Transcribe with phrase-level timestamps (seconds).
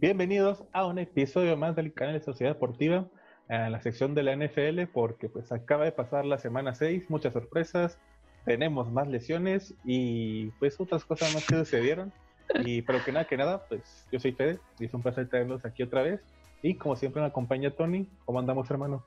[0.00, 3.06] bienvenidos a un episodio más del canal de Sociedad Deportiva,
[3.50, 7.34] en la sección de la NFL, porque pues acaba de pasar la semana 6, muchas
[7.34, 7.98] sorpresas,
[8.46, 12.12] tenemos más lesiones y pues otras cosas más que sucedieron.
[12.64, 15.66] Y pero que nada, que nada, pues yo soy Fede y es un placer tenerlos
[15.66, 16.22] aquí otra vez.
[16.62, 18.08] Y como siempre me acompaña Tony.
[18.24, 19.04] ¿Cómo andamos, hermano?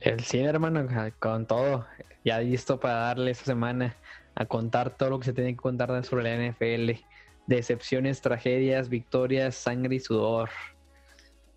[0.00, 0.86] El cine, hermano,
[1.18, 1.86] con todo.
[2.24, 3.96] Ya listo para darle esta semana
[4.34, 7.00] a contar todo lo que se tiene que contar sobre la NFL.
[7.46, 10.50] Decepciones, tragedias, victorias, sangre y sudor.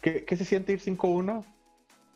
[0.02, 1.44] ¿Qué, qué se siente ir 5-1?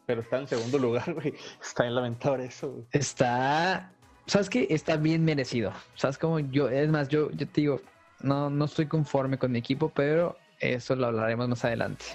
[0.05, 1.33] Pero está en segundo lugar, güey.
[1.61, 2.85] Está en lamentable eso.
[2.91, 3.91] Está.
[4.25, 4.67] ¿Sabes qué?
[4.69, 5.73] Está bien merecido.
[5.95, 6.39] ¿Sabes cómo?
[6.39, 7.81] Yo, es más, yo, yo te digo,
[8.21, 12.05] no, no estoy conforme con mi equipo, pero eso lo hablaremos más adelante.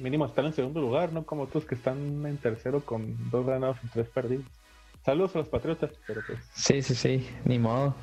[0.00, 1.26] Mínimo estar en segundo lugar, ¿no?
[1.26, 4.46] Como otros que están en tercero con dos ganados y tres perdidos.
[5.04, 6.38] Saludos a los Patriotas, pero pues.
[6.54, 7.94] Sí, sí, sí, ni modo.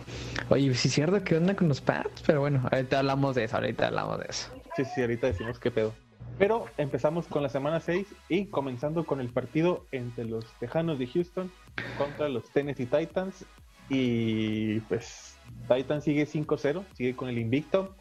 [0.50, 3.58] Oye, sí es cierto que onda con los Pats, pero bueno, ahorita hablamos de eso,
[3.58, 4.52] ahorita hablamos de eso.
[4.76, 5.96] Sí, sí, ahorita decimos qué pedo.
[6.38, 11.08] Pero empezamos con la semana 6 y comenzando con el partido entre los Tejanos de
[11.08, 11.52] Houston
[11.98, 13.46] contra los Tennessee Titans.
[13.90, 17.96] Y pues Titans sigue 5-0, sigue con el invicto.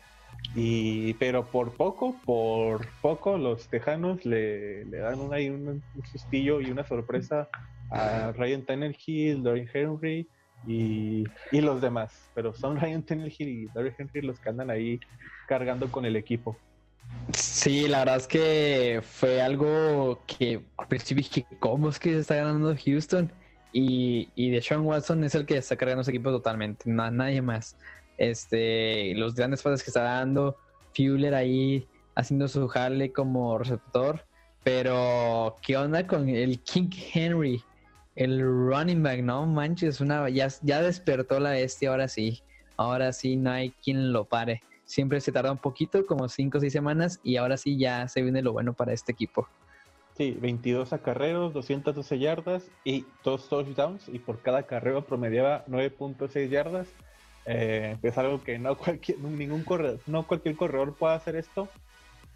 [0.55, 6.61] Y, pero por poco, por poco, los Tejanos le, le dan un, un, un, sustillo
[6.61, 7.49] y una sorpresa
[7.91, 10.29] a Ryan Tannehill, Dorian Henry
[10.67, 12.31] y, y, los demás.
[12.35, 15.01] Pero son Ryan Tannehill y Dorian Henry los que andan ahí
[15.49, 16.57] cargando con el equipo.
[17.33, 22.37] Sí, la verdad es que fue algo que percibí que cómo es que se está
[22.37, 23.33] ganando Houston
[23.73, 27.77] y, y de Sean Watson es el que está cargando ese equipo totalmente, nadie más.
[28.19, 30.57] Este, los grandes pases que está dando,
[30.95, 34.25] Fuller ahí haciendo su jale como receptor,
[34.63, 37.63] pero ¿qué onda con el King Henry?
[38.21, 42.41] El running back, no manches, una, ya, ya despertó la bestia, ahora sí,
[42.77, 46.61] ahora sí no hay quien lo pare siempre se tarda un poquito, como 5 o
[46.61, 49.47] 6 semanas, y ahora sí ya se viene lo bueno para este equipo.
[50.17, 56.89] Sí, 22 acarreos, 212 yardas y 2 touchdowns, y por cada acarreo promediaba 9.6 yardas.
[57.47, 61.69] Eh, es algo que no cualquier, ningún corredor, no cualquier corredor puede hacer esto.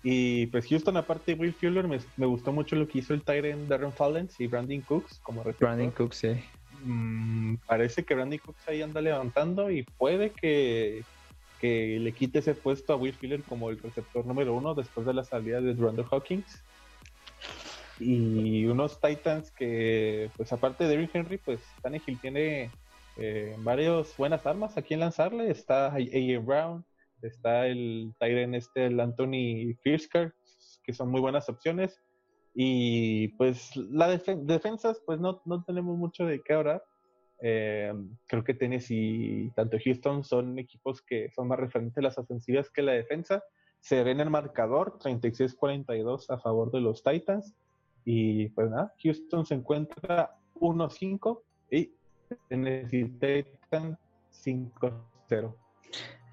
[0.07, 3.25] Y pues Houston, aparte de Will Fuller, me, me gustó mucho lo que hizo el
[3.25, 5.69] Tyrant Darren Fallens y Brandon Cooks como receptor.
[5.69, 6.45] Brandon Cooks, sí.
[6.83, 11.03] Mm, parece que Brandon Cooks ahí anda levantando y puede que,
[11.59, 15.15] que le quite ese puesto a Will Fuller como el receptor número uno después de
[15.15, 16.63] la salida de Durando Hawkins.
[17.99, 22.71] Y unos Titans que, pues aparte de Derrick Henry, pues Tannehill tiene
[23.17, 25.51] eh, varias buenas armas a quien lanzarle.
[25.51, 26.41] Está A.J.
[26.45, 26.85] Brown,
[27.25, 30.35] está el Tyren este, el Anthony Firsker,
[30.83, 32.01] que son muy buenas opciones.
[32.55, 36.85] Y pues la defensas, pues no, no tenemos mucho de qué hablar.
[37.41, 37.93] Eh,
[38.27, 42.71] creo que Tennessee y tanto Houston son equipos que son más referentes a las ofensivas
[42.71, 43.43] que la defensa.
[43.81, 47.55] Se ve en el marcador 36-42 a favor de los Titans.
[48.05, 51.93] Y pues nada, Houston se encuentra 1-5 y
[52.49, 53.99] Tennessee Titans
[54.45, 55.55] 5-0.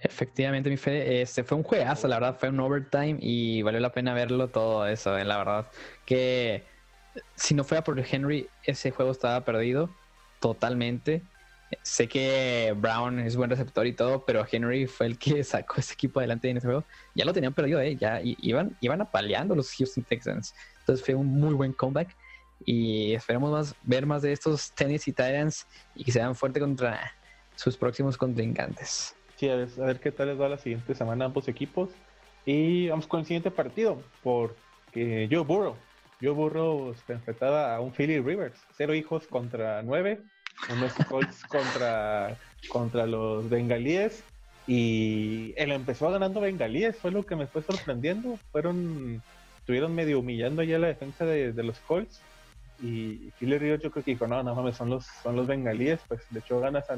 [0.03, 3.91] Efectivamente, mi fe, este fue un juegazo, la verdad, fue un overtime y valió la
[3.91, 5.67] pena verlo todo eso, eh, la verdad.
[6.06, 6.63] Que
[7.35, 9.90] si no fuera por Henry, ese juego estaba perdido
[10.40, 11.22] totalmente.
[11.84, 15.94] Sé que Brown es buen receptor y todo, pero Henry fue el que sacó ese
[15.94, 16.84] equipo adelante en ese juego.
[17.13, 17.95] Ya lo tenían perdido, ¿eh?
[17.95, 20.56] Ya iban, iban apaleando los Houston Texans.
[20.79, 22.16] Entonces fue un muy buen comeback.
[22.66, 27.11] Y esperemos más, ver más de estos Tennessee Titans y que sean fuertes contra
[27.56, 29.16] sus próximos contrincantes.
[29.41, 31.90] Sí, a ver, a ver qué tal les va la siguiente semana a ambos equipos.
[32.46, 35.75] Y vamos con el siguiente partido, porque Joe Burrow
[36.22, 40.22] Joe Burrow se enfrentaba a un Philly Rivers, cero hijos contra nueve,
[40.72, 42.38] unos Colts contra,
[42.69, 44.24] contra los bengalíes
[44.68, 48.38] y él empezó ganando bengalíes, fue lo que me fue sorprendiendo.
[48.52, 49.23] Fueron,
[49.58, 52.22] estuvieron medio humillando ya la defensa de, los Colts
[52.79, 55.99] y Philly Rivers yo creo que dijo, no, no mames, son los, son los bengalíes,
[56.08, 56.97] pues le echó ganas a,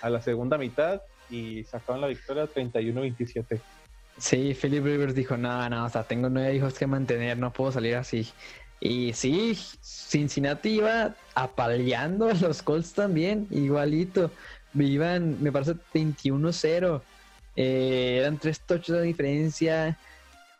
[0.00, 3.60] a la segunda mitad y sacaron la victoria 31-27.
[4.18, 7.72] Sí, Philip Rivers dijo, no, no, o sea, tengo nueve hijos que mantener, no puedo
[7.72, 8.28] salir así.
[8.78, 14.30] Y sí, Cincinnati iba apaleando a los Colts también, igualito.
[14.74, 17.00] Iban, me parece, 21-0.
[17.56, 19.98] Eh, eran tres touches de diferencia,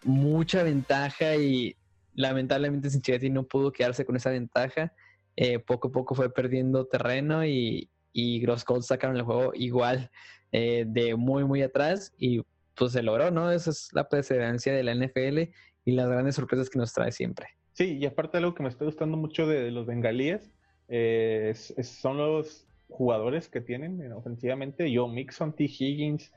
[0.04, 1.76] mucha ventaja y
[2.14, 4.92] lamentablemente Cincinnati no pudo quedarse con esa ventaja.
[5.36, 10.10] Eh, poco a poco fue perdiendo terreno y, y los Colts sacaron el juego igual
[10.52, 12.42] eh, de muy, muy atrás y
[12.74, 13.50] pues se logró, ¿no?
[13.50, 15.50] Esa es la perseverancia de la NFL
[15.84, 17.46] y las grandes sorpresas que nos trae siempre.
[17.72, 20.52] Sí, y aparte algo que me está gustando mucho de, los bengalíes
[20.88, 24.94] eh, son los jugadores que tienen eh, ofensivamente.
[24.94, 25.64] Joe Mixon, T.
[25.64, 26.32] Higgins,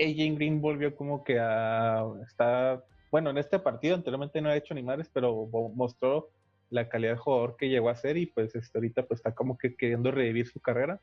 [0.00, 4.74] AJ Green volvió como que a, está bueno, en este partido anteriormente no ha hecho
[4.74, 6.30] ni madres, pero mostró
[6.70, 9.56] la calidad de jugador que llegó a ser y pues este, ahorita pues está como
[9.56, 11.00] que queriendo revivir su carrera,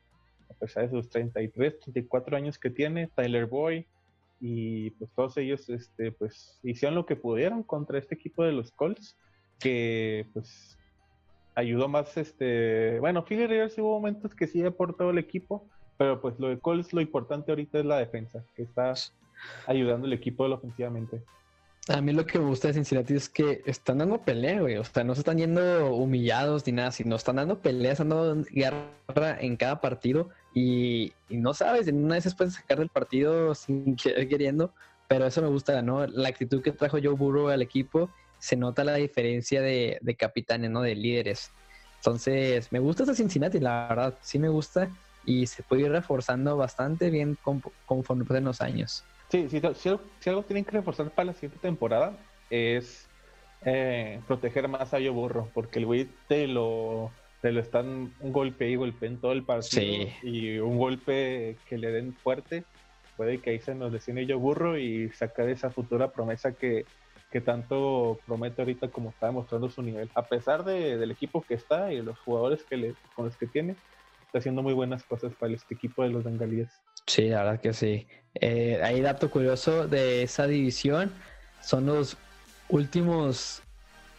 [0.50, 3.86] a pesar de sus 33, 34 años que tiene, Tyler Boy
[4.40, 8.70] y pues todos ellos este, pues hicieron lo que pudieron contra este equipo de los
[8.72, 9.16] Colts,
[9.58, 10.76] que pues
[11.54, 15.66] ayudó más este, bueno, Philly Rivers hubo momentos que sí aportó el equipo,
[15.96, 18.92] pero pues lo de Colts lo importante ahorita es la defensa, que está
[19.66, 21.22] ayudando el equipo ofensivamente.
[21.88, 24.76] A mí lo que me gusta de Cincinnati es que están dando pelea, güey.
[24.76, 29.38] O sea, no se están yendo humillados ni nada, sino están dando peleas, dando guerra
[29.40, 30.28] en cada partido.
[30.52, 34.72] Y, no sabes, en una vez pueden sacar del partido sin queriendo.
[35.06, 36.04] Pero eso me gusta, ¿no?
[36.08, 38.10] La actitud que trajo Joe Burrow al equipo,
[38.40, 40.82] se nota la diferencia de, de capitanes, ¿no?
[40.82, 41.52] De líderes.
[41.98, 44.14] Entonces, me gusta esta Cincinnati, la verdad.
[44.22, 44.90] Sí me gusta.
[45.26, 47.36] Y se puede ir reforzando bastante bien
[47.84, 49.04] conforme pasen los años.
[49.28, 49.58] Sí, si,
[50.30, 52.16] algo tienen que reforzar para la siguiente temporada
[52.48, 53.08] es
[53.64, 57.10] eh, proteger más a Yo Burro, porque el güey te lo,
[57.42, 61.76] te lo están un golpe y golpe en todo el partido y un golpe que
[61.76, 62.64] le den fuerte
[63.16, 66.84] puede que ahí se nos lesione Yo Burro y sacar esa futura promesa que,
[67.30, 70.10] que tanto promete ahorita como está demostrando su nivel.
[70.14, 73.46] A pesar de, del equipo que está y los jugadores que le, con los que
[73.46, 73.76] tiene,
[74.26, 76.68] está haciendo muy buenas cosas para este equipo de los bengalíes.
[77.06, 78.06] Sí, la verdad que sí.
[78.34, 81.12] Eh, hay dato curioso de esa división.
[81.62, 82.16] Son los
[82.68, 83.62] últimos,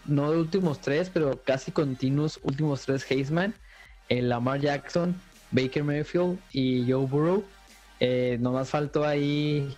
[0.06, 3.54] no los últimos tres, pero casi continuos últimos tres Heisman.
[4.10, 5.20] Eh, Lamar Jackson,
[5.52, 7.44] Baker Mayfield y Joe Burrow.
[8.00, 9.76] Eh, nomás faltó ahí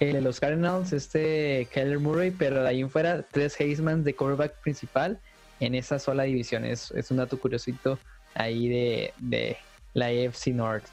[0.00, 5.20] los Cardinals, este Kyler Murray, pero de ahí en fuera, tres Heisman de quarterback principal
[5.60, 6.64] en esa sola división.
[6.64, 7.98] Es, es un dato curiosito
[8.34, 9.56] ahí de, de
[9.94, 10.88] la AFC North.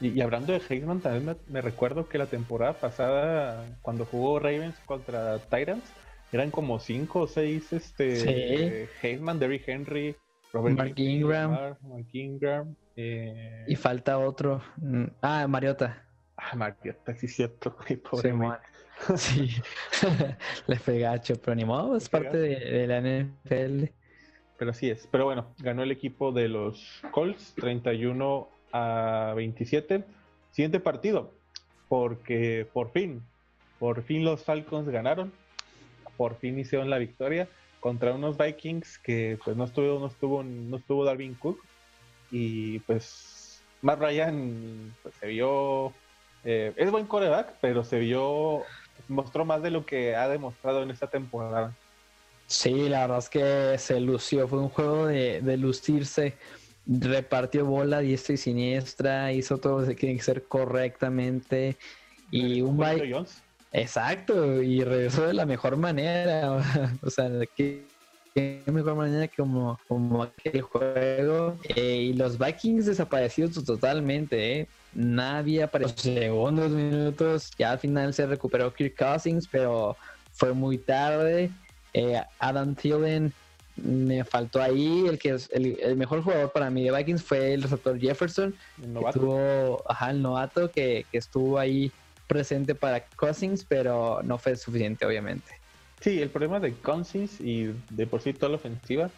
[0.00, 5.38] Y, hablando de Heisman, también me, recuerdo que la temporada pasada, cuando jugó Ravens contra
[5.38, 5.84] Titans,
[6.32, 10.16] eran como cinco o seis este, Heisman, Derrick Henry,
[10.52, 11.50] Robert Mark Ingram.
[11.52, 14.60] Mark Ingram eh, Y falta otro.
[14.78, 16.04] Mm, ah, Mariota.
[16.36, 17.76] Ah, Mariota, sí, cierto.
[18.10, 18.34] Pobre
[19.16, 19.62] sí, sí.
[20.66, 23.84] Le pegacho, pero ni modo, es parte de, de la NFL.
[24.62, 25.08] Pero así es.
[25.10, 30.04] Pero bueno, ganó el equipo de los Colts 31 a 27.
[30.52, 31.32] Siguiente partido,
[31.88, 33.24] porque por fin,
[33.80, 35.32] por fin los Falcons ganaron,
[36.16, 37.48] por fin hicieron la victoria
[37.80, 41.58] contra unos Vikings que pues no estuvo, no estuvo, no estuvo Darwin Cook
[42.30, 45.92] y pues Matt Ryan pues, se vio,
[46.44, 48.62] eh, es buen coreback, pero se vio,
[49.08, 51.74] mostró más de lo que ha demostrado en esta temporada.
[52.46, 56.36] Sí, la verdad es que se lució, fue un juego de, de lucirse
[56.86, 61.76] repartió bola diestra y siniestra, hizo todo lo que tiene que hacer correctamente.
[62.30, 62.78] Y un.
[63.74, 66.62] Exacto, y regresó de la mejor manera.
[67.02, 67.86] o sea, que
[68.66, 71.58] mejor manera que como, como aquel juego.
[71.74, 74.68] Eh, y los Vikings desaparecidos totalmente, ¿eh?
[74.94, 77.50] Nadie apareció segundos, minutos.
[77.58, 79.96] Ya al final se recuperó Kirk Cousins, pero
[80.32, 81.50] fue muy tarde.
[81.94, 83.32] Eh, Adam Thielen
[83.76, 87.62] me faltó ahí el que es el, mejor jugador para mí de Vikings fue el
[87.62, 88.54] receptor Jefferson.
[88.82, 89.82] El novato.
[89.88, 91.90] ajá, el novato que, estuvo ahí
[92.26, 95.52] presente para Cousins, pero no fue suficiente, obviamente.
[96.00, 99.10] Sí, el problema de Cousins y de por sí toda la ofensiva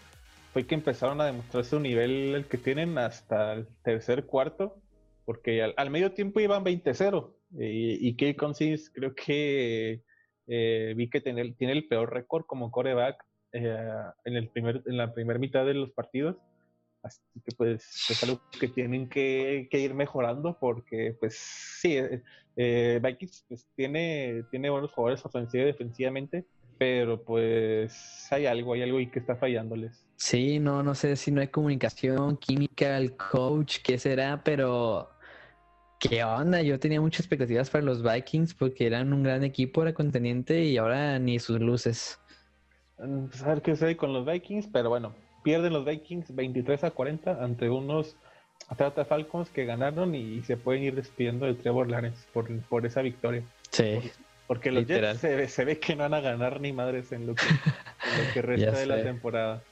[0.53, 4.77] fue que empezaron a demostrar su nivel el que tienen hasta el tercer cuarto,
[5.25, 10.03] porque al, medio tiempo iban 20-0 y, y Kate Cousins creo que
[10.47, 13.77] eh, vi que tiene, tiene el peor récord como coreback eh,
[14.25, 16.37] en, el primer, en la primera mitad de los partidos.
[17.05, 21.37] Así que pues es algo que tienen que, ir mejorando porque pues
[21.81, 22.23] sí, eh,
[22.57, 26.47] eh, Vikings pues, tiene, tiene buenos jugadores ofensivos y defensivamente,
[26.79, 30.07] pero pues hay algo, hay algo ahí que está fallándoles.
[30.17, 35.11] Sí, no, no sé si no hay comunicación, química, el coach, qué será, pero
[36.09, 39.95] qué onda, yo tenía muchas expectativas para los Vikings porque eran un gran equipo, era
[39.95, 42.19] conteniente y ahora ni sus luces.
[42.97, 46.91] Pues, a ver qué sucede con los Vikings, pero bueno, pierden los Vikings 23 a
[46.91, 48.17] 40 ante unos
[48.69, 53.03] Atlanta Falcons que ganaron y, se pueden ir despidiendo de Trevor Lawrence por, por esa
[53.03, 53.43] victoria.
[53.71, 53.99] Sí.
[54.47, 57.47] porque los Jets se, ve que no van a ganar ni madres en lo que,
[57.47, 59.63] lo que resta de la temporada.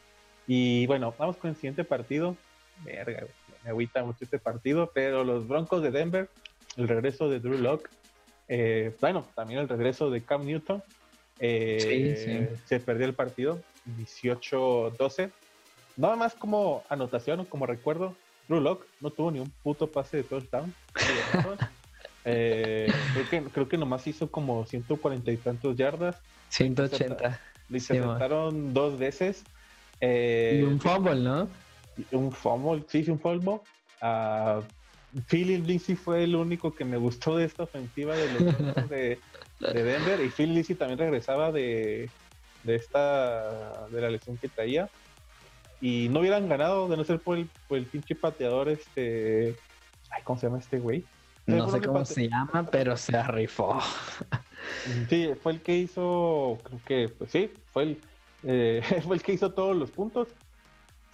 [0.47, 2.37] Y bueno, vamos con el siguiente partido.
[2.85, 3.27] Verga,
[3.64, 6.28] me agüita mucho este partido, pero los Broncos de Denver,
[6.76, 7.90] el regreso de Drew Locke,
[8.49, 10.83] eh, bueno, también el regreso de Cam Newton,
[11.38, 13.61] eh, se perdió el partido
[13.99, 15.31] 18-12.
[15.97, 18.14] Nada más como anotación o como recuerdo,
[18.49, 20.75] Drew Lock no tuvo ni un puto pase de touchdown.
[22.25, 26.21] Eh, creo, que, creo que nomás hizo como 140 y tantos yardas.
[26.50, 27.40] 180.
[27.69, 29.42] Le interceptaron dos veces.
[30.00, 31.49] Eh, y un fumble, ¿no?
[32.13, 33.61] Un fumble, sí, un fumble.
[34.01, 34.63] Uh,
[35.29, 39.19] Philip Lindsay fue el único que me gustó de esta ofensiva de los de,
[39.61, 40.21] de Denver.
[40.21, 42.09] Y Phil Lindsay también regresaba de,
[42.65, 44.89] de esta de la lesión que traía
[45.81, 49.57] y no hubieran ganado de no ser por el, por el pinche pateador este
[50.11, 51.05] ay cómo se llama este güey
[51.47, 53.81] no sé cómo se llama pero se rifó
[55.09, 58.01] sí fue el que hizo creo que pues sí fue el
[58.45, 60.29] eh, fue el que hizo todos los puntos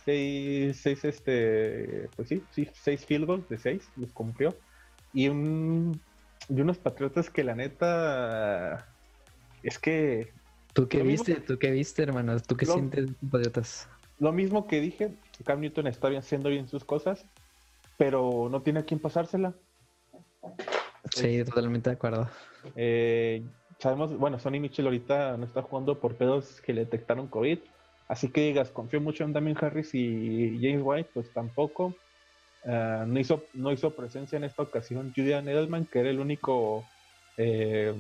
[0.08, 4.56] seis, seis este pues sí sí seis field goals de seis los cumplió
[5.12, 6.00] y un
[6.48, 8.88] y unos patriotas que la neta
[9.62, 10.32] es que
[10.72, 11.34] ¿Tú qué viste?
[11.40, 12.38] ¿Tú qué viste, hermano?
[12.40, 13.88] ¿Tú qué sientes, patriotas?
[14.20, 15.12] Lo mismo que dije,
[15.44, 17.26] Cam Newton está bien, haciendo bien sus cosas,
[17.96, 19.54] pero no tiene a quién pasársela.
[21.10, 22.28] Sí, totalmente de acuerdo.
[22.76, 23.42] Eh,
[23.78, 27.58] sabemos, bueno, Sonny Mitchell ahorita no está jugando por pedos que le detectaron COVID.
[28.08, 31.94] Así que digas, confío mucho en Damien Harris y James White, pues tampoco.
[32.64, 36.84] Ah, no, hizo, no hizo presencia en esta ocasión Julian Edelman, que era el único
[37.36, 37.94] eh,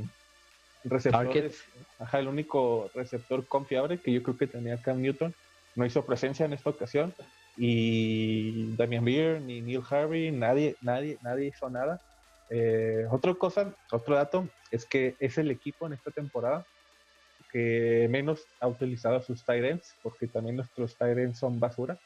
[0.84, 1.50] receptor,
[1.98, 5.34] ajá, el único receptor confiable que yo creo que tenía Cam Newton.
[5.76, 7.14] No hizo presencia en esta ocasión.
[7.56, 12.00] Y Damian Beer, ni Neil Harvey, nadie, nadie, nadie hizo nada.
[12.50, 16.64] Eh, otra cosa, otro dato, es que es el equipo en esta temporada
[17.50, 21.98] que menos ha utilizado sus tight porque también nuestros tight son basura.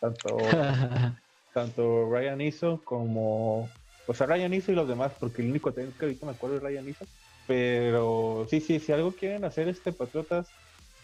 [0.00, 0.36] Tanto,
[1.54, 3.68] tanto Ryan Iso como.
[4.06, 6.62] Pues a Ryan Iso y los demás, porque el único que ahorita me acuerdo es
[6.62, 7.06] Ryan Iso.
[7.46, 10.48] Pero sí, sí, si algo quieren hacer este Patriotas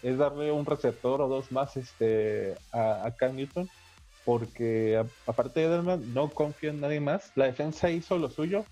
[0.01, 3.69] es darle un receptor o dos más este a, a Cam Newton,
[4.25, 7.31] porque aparte de Edelman no confío en nadie más.
[7.35, 8.65] La defensa hizo lo suyo,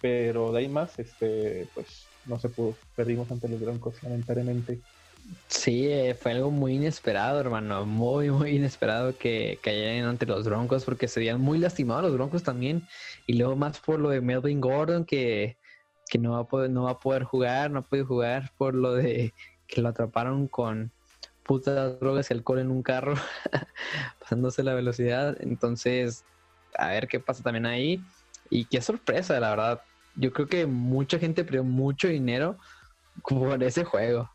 [0.00, 2.76] pero de ahí más, este, pues no se pudo.
[2.94, 4.80] Perdimos ante los Broncos, lamentablemente.
[5.48, 7.86] Sí, eh, fue algo muy inesperado, hermano.
[7.86, 12.42] Muy, muy inesperado que cayeran ante los Broncos porque se habían muy lastimados los Broncos
[12.42, 12.82] también.
[13.26, 15.56] Y luego más por lo de Melvin Gordon que
[16.12, 18.92] que no va a poder, no va a poder jugar, no puede jugar por lo
[18.92, 19.32] de
[19.66, 20.92] que lo atraparon con
[21.42, 23.14] putas drogas y alcohol en un carro,
[24.20, 25.38] pasándose la velocidad.
[25.40, 26.26] Entonces,
[26.76, 28.04] a ver qué pasa también ahí.
[28.50, 29.80] Y qué sorpresa, la verdad.
[30.16, 32.56] Yo creo que mucha gente perdió mucho dinero
[33.22, 34.30] por ese juego.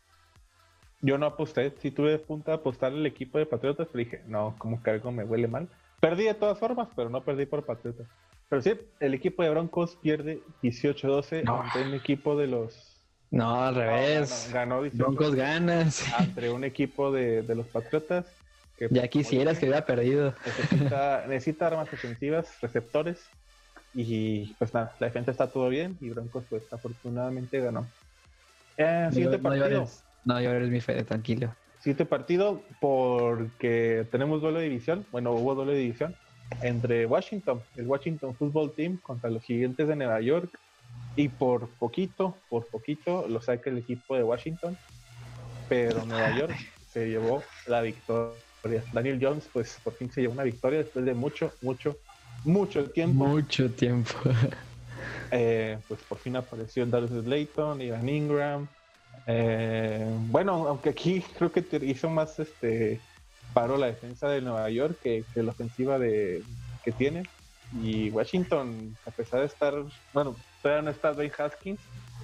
[1.00, 1.72] Yo no aposté.
[1.80, 5.12] Si tuve punta a apostar el equipo de Patriotas, pero dije, no, como que algo
[5.12, 5.68] me huele mal.
[6.00, 8.06] Perdí de todas formas, pero no perdí por Patriotas.
[8.48, 12.96] Pero sí, el equipo de Broncos pierde 18-12 ante un equipo de los.
[13.30, 14.50] No, al revés.
[14.52, 16.12] ganó, Broncos ganas.
[16.18, 18.26] Ante un equipo de, los Patriotas.
[18.76, 20.34] Que, ya quisieras que hubiera perdido.
[21.28, 23.28] Necesita, armas ofensivas, receptores.
[24.00, 25.98] Y pues nada, la defensa está todo bien.
[26.00, 27.84] Y Broncos, pues afortunadamente ganó.
[28.76, 29.88] Eh, siguiente partido.
[30.24, 31.52] No, yo eres mi fe, tranquilo.
[31.80, 35.04] Siguiente partido, porque tenemos duelo de división.
[35.10, 36.14] Bueno, hubo duelo de división
[36.62, 40.56] entre Washington, el Washington Football Team contra los Gigantes de Nueva York
[41.16, 44.78] y por poquito, por poquito lo saca el equipo de Washington,
[45.68, 46.54] pero Nueva York
[46.92, 48.36] se llevó la victoria.
[48.92, 51.96] Daniel Jones pues por fin se llevó una victoria después de mucho, mucho,
[52.44, 53.26] mucho tiempo.
[53.26, 54.12] Mucho tiempo.
[55.30, 58.66] Eh, pues por fin apareció Darius Slayton, Ivan Ingram.
[59.26, 62.98] Eh, bueno, aunque aquí creo que hizo más este
[63.52, 66.42] paró la defensa de Nueva York que, la ofensiva de,
[66.84, 67.24] que tiene.
[67.82, 69.74] Y Washington, a pesar de estar,
[70.14, 71.80] bueno, todavía no está Dwayne Haskins,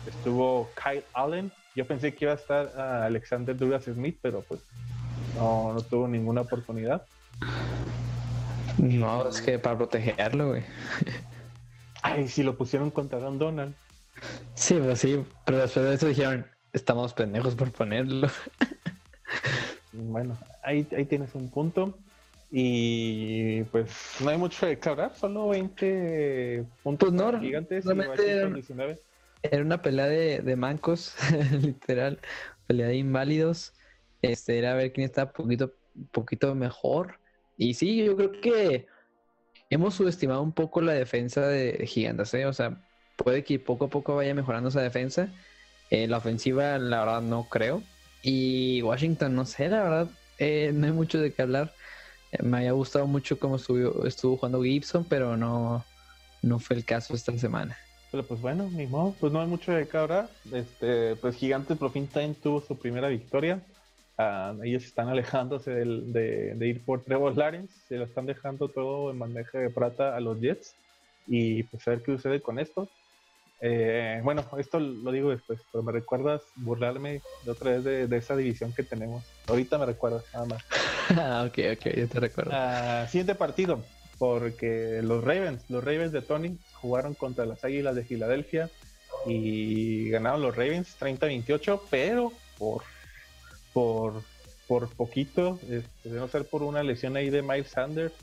[0.07, 1.53] estuvo Kyle Allen.
[1.77, 4.61] Yo pensé que iba a estar Alexander Douglas Smith, pero pues
[5.37, 7.05] no, no tuvo ninguna oportunidad.
[8.79, 10.63] No, es que para protegerlo, güey.
[12.03, 13.75] Ay, si lo pusieron contra Don Donald.
[14.55, 18.29] Sí, pues sí, pero después de eso dijeron, estamos pendejos por ponerlo.
[19.97, 21.97] Bueno, ahí, ahí tienes un punto.
[22.51, 23.91] Y pues
[24.21, 27.85] no hay mucho de que hablar, solo 20 puntos pues no, gigantes.
[29.43, 31.17] era, una pelea de, mancos,
[31.61, 32.21] literal,
[32.69, 33.73] pelea de inválidos.
[34.23, 35.73] Este era ver quién está poquito,
[36.13, 37.19] poquito mejor.
[37.57, 38.87] Y sí, yo creo que
[39.71, 42.47] hemos subestimado un poco la defensa de, Gigantes, ¿eh?
[42.47, 42.81] O sea,
[43.17, 45.29] puede que poco a poco vaya mejorando esa defensa.
[45.91, 47.83] Eh, la ofensiva, la verdad, no creo.
[48.23, 50.09] Y Washington, no sé, la verdad,
[50.39, 51.73] eh, no hay mucho de qué hablar.
[52.33, 55.85] Eh, me había gustado mucho cómo estuvo, estuvo jugando Gibson, pero no,
[56.43, 57.77] no fue el caso esta semana.
[58.11, 60.31] Pero pues bueno, ni modo, pues no hay mucho de qué hablar.
[60.53, 62.09] Este, pues Gigantes por fin
[62.41, 63.61] tuvo su primera victoria.
[64.17, 69.19] Ah, ellos están alejándose de, ir por Trevor Lawrence, se lo están dejando todo en
[69.19, 70.75] bandeja de plata a los Jets.
[71.27, 72.89] Y pues a ver qué sucede con esto.
[73.61, 78.37] Eh, bueno, esto lo digo después, pero me recuerdas burlarme de otra vez de, esa
[78.37, 79.25] división que tenemos.
[79.49, 80.65] Ahorita me recuerdas, nada más.
[81.17, 82.51] ah, ok, ok, yo te recuerdo.
[82.53, 83.83] Ah, siguiente partido,
[84.19, 88.71] porque los Ravens, los Ravens de Tony jugaron contra las Águilas de Filadelfia
[89.27, 92.83] y ganaron los Ravens 30-28, pero por,
[93.75, 94.23] por,
[94.67, 98.15] por poquito, este, de no ser por una lesión ahí de Miles Sanders,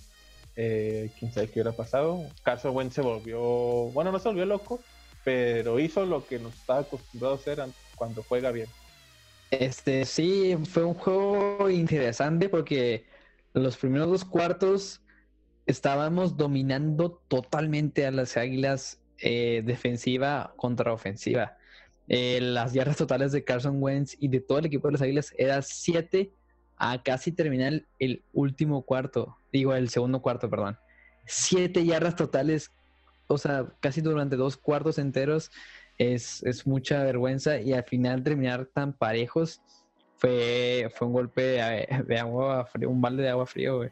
[0.56, 2.26] eh, quién sabe qué hubiera pasado.
[2.42, 4.80] Carson Wentz se volvió, bueno, no se volvió loco,
[5.24, 7.64] pero hizo lo que nos estaba acostumbrado a hacer
[7.96, 8.68] cuando juega bien.
[9.52, 13.06] Este sí, fue un juego interesante porque
[13.54, 15.02] los primeros dos cuartos
[15.66, 21.58] estábamos dominando totalmente a las Águilas eh, defensiva contra ofensiva.
[22.14, 25.34] Eh, las yardas totales de Carson Wentz y de todo el equipo de las Águilas
[25.38, 26.30] era 7
[26.76, 30.78] a casi terminar el último cuarto, digo el segundo cuarto, perdón.
[31.26, 32.72] 7 yardas totales
[33.32, 35.52] o sea, casi durante dos cuartos enteros
[35.98, 39.62] es, mucha vergüenza y al final terminar tan parejos
[40.18, 43.90] fue, fue un golpe de, agua frío, un balde de agua frío,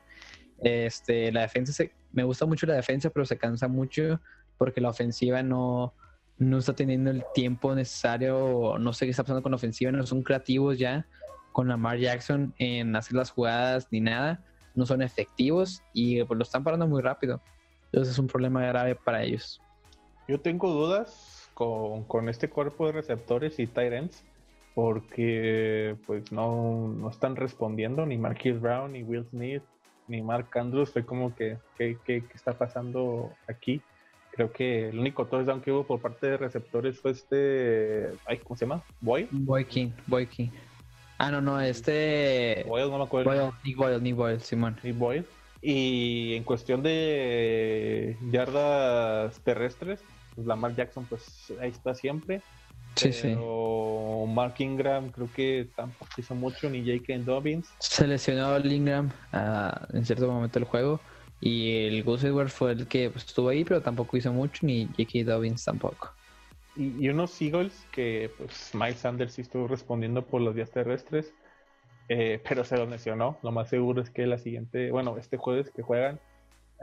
[0.61, 4.19] Este, la defensa se, me gusta mucho la defensa, pero se cansa mucho
[4.57, 5.93] porque la ofensiva no,
[6.39, 10.05] no está teniendo el tiempo necesario, no sé qué está pasando con la ofensiva, no
[10.05, 11.05] son creativos ya
[11.51, 14.43] con Lamar Jackson en hacer las jugadas ni nada,
[14.73, 17.41] no son efectivos y pues lo están parando muy rápido.
[17.85, 19.61] Entonces es un problema grave para ellos.
[20.27, 24.13] Yo tengo dudas con, este cuerpo de receptores y tight
[24.75, 29.63] porque pues no, están respondiendo ni Marquis Brown, ni Will Smith,
[30.07, 30.91] ni Mark Andrews.
[30.91, 33.81] Fue como que, ¿qué, está pasando aquí?
[34.39, 38.07] Creo que el único touchdown que hubo por parte de receptores fue este.
[38.41, 38.81] ¿Cómo se llama?
[39.01, 39.27] ¿Boy?
[39.31, 40.47] Boy King, Boy King.
[41.17, 42.63] Ah, no, no, este.
[42.65, 43.53] Boyle, no me acuerdo.
[43.65, 44.79] Nick Boyle, Nick Boyle, Simón.
[44.81, 45.25] Nick Boyle.
[45.61, 49.99] Y en cuestión de yardas terrestres,
[50.35, 52.41] pues Lamar Jackson pues ahí está siempre.
[52.95, 57.25] Sí, pero Mark Ingram creo que tampoco hizo mucho, ni J.K.
[57.25, 57.67] Dobbins.
[57.79, 61.01] Se lesionó Ingram ah, en cierto momento del juego.
[61.41, 64.85] Y el Gus Edwards fue el que pues, estuvo ahí, pero tampoco hizo mucho, ni
[64.87, 65.31] J.K.
[65.31, 66.11] Dobbins tampoco.
[66.75, 71.33] Y, y, unos Eagles que pues Miles Sanders sí estuvo respondiendo por los días terrestres.
[72.09, 73.37] Eh, pero se lo mencionó.
[73.43, 76.19] Lo más seguro es que la siguiente, bueno, este jueves que juegan,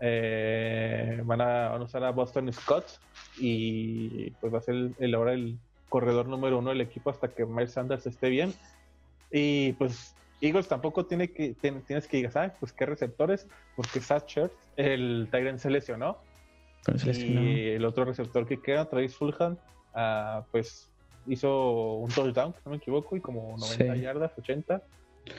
[0.00, 3.00] eh, van, a, usar a Boston Scott
[3.38, 7.44] y pues va a ser el, ahora el corredor número uno del equipo hasta que
[7.44, 8.54] Miles Sanders esté bien.
[9.32, 12.52] Y pues Eagles tampoco tiene que, tienes que ir, ¿sabes?
[12.60, 16.18] Pues qué receptores, porque Satcher, el Tyrant se lesionó.
[17.04, 19.58] Y el otro receptor que queda, Travis Fulham,
[19.94, 20.88] ah, pues
[21.26, 24.82] hizo un touchdown, si no me equivoco, y como 90 yardas, 80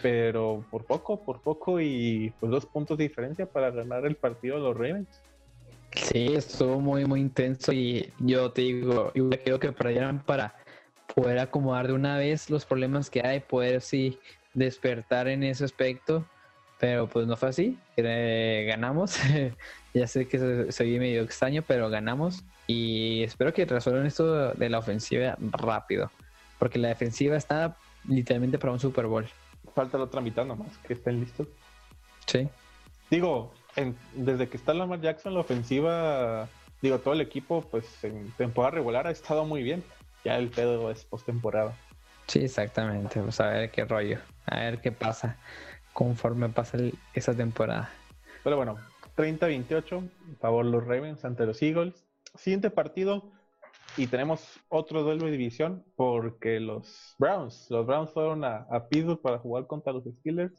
[0.01, 4.57] pero por poco, por poco y pues dos puntos de diferencia para ganar el partido
[4.57, 5.21] de los Ravens.
[5.93, 10.55] Sí, estuvo muy, muy intenso y yo te digo, yo creo que perdieran para
[11.15, 14.19] poder acomodar de una vez los problemas que hay, poder sí
[14.57, 16.25] despertar en ese aspecto,
[16.79, 19.19] pero pues no fue así, ganamos,
[19.93, 24.69] ya sé que se, se medio extraño, pero ganamos y espero que resuelvan esto de
[24.69, 26.11] la ofensiva rápido,
[26.59, 29.27] porque la defensiva está literalmente para un Super Bowl
[29.77, 31.47] falta la otra mitad nomás, que estén listos.
[32.25, 32.49] Sí.
[33.11, 33.53] Digo,
[34.15, 36.49] desde que está Lamar Jackson, la ofensiva,
[36.81, 39.83] digo, todo el equipo, pues en temporada regular ha estado muy bien.
[40.25, 41.77] Ya el pedo es postemporada.
[42.27, 43.21] Sí, exactamente.
[43.21, 45.37] Pues a ver qué rollo, a ver qué pasa
[45.93, 46.77] conforme pasa
[47.13, 47.89] esa temporada.
[48.43, 48.77] Pero bueno,
[49.15, 50.09] 30-28,
[50.39, 52.05] favor los Ravens ante los Eagles.
[52.35, 53.31] Siguiente partido,
[53.95, 59.21] y tenemos otro duelo de división porque los Browns, los Browns fueron a, a Pittsburgh
[59.21, 60.53] para jugar contra los Steelers.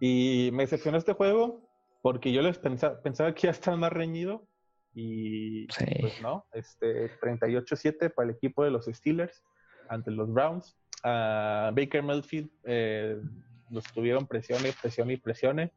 [0.00, 1.68] Y me decepcionó este juego
[2.00, 4.46] porque yo les pensaba, pensaba que ya estaba más reñido.
[4.94, 5.66] Y
[6.00, 9.42] pues no, este 38-7 para el equipo de los Steelers
[9.88, 10.76] ante los Browns.
[11.02, 13.20] Baker Mayfield eh,
[13.70, 15.70] los tuvieron presión y presión y presión.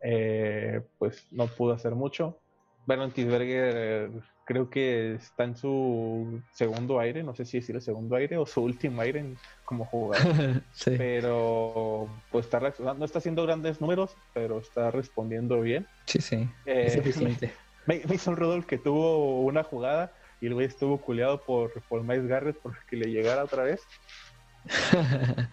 [0.00, 2.38] Eh, pues no pudo hacer mucho.
[2.86, 4.10] Bueno, Tisberger
[4.46, 8.46] creo que está en su segundo aire, no sé si decir el segundo aire o
[8.46, 9.34] su último aire
[9.64, 10.62] como jugador.
[10.84, 12.60] Pero pues está
[12.94, 15.86] no está haciendo grandes números, pero está respondiendo bien.
[16.06, 16.48] Sí, sí.
[16.64, 17.52] es eh, eficiente.
[18.26, 22.58] Un Rodolfo que tuvo una jugada y el güey estuvo culeado por, por Miles Garrett
[22.60, 23.82] porque le llegara otra vez.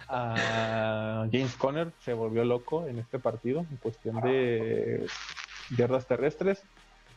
[0.07, 5.05] A James Conner se volvió loco en este partido en cuestión de
[5.77, 6.63] yardas terrestres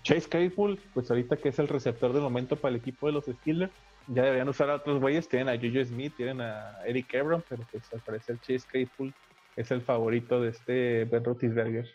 [0.07, 3.25] Chase Claypool, pues ahorita que es el receptor del momento para el equipo de los
[3.25, 3.73] Steelers,
[4.07, 7.67] ya deberían usar a otros güeyes, tienen a Juju Smith, tienen a Eric Ebron, pero
[7.73, 9.13] pues al parecer Chase Claypool
[9.57, 11.89] es el favorito de este Ben Roethlisberger.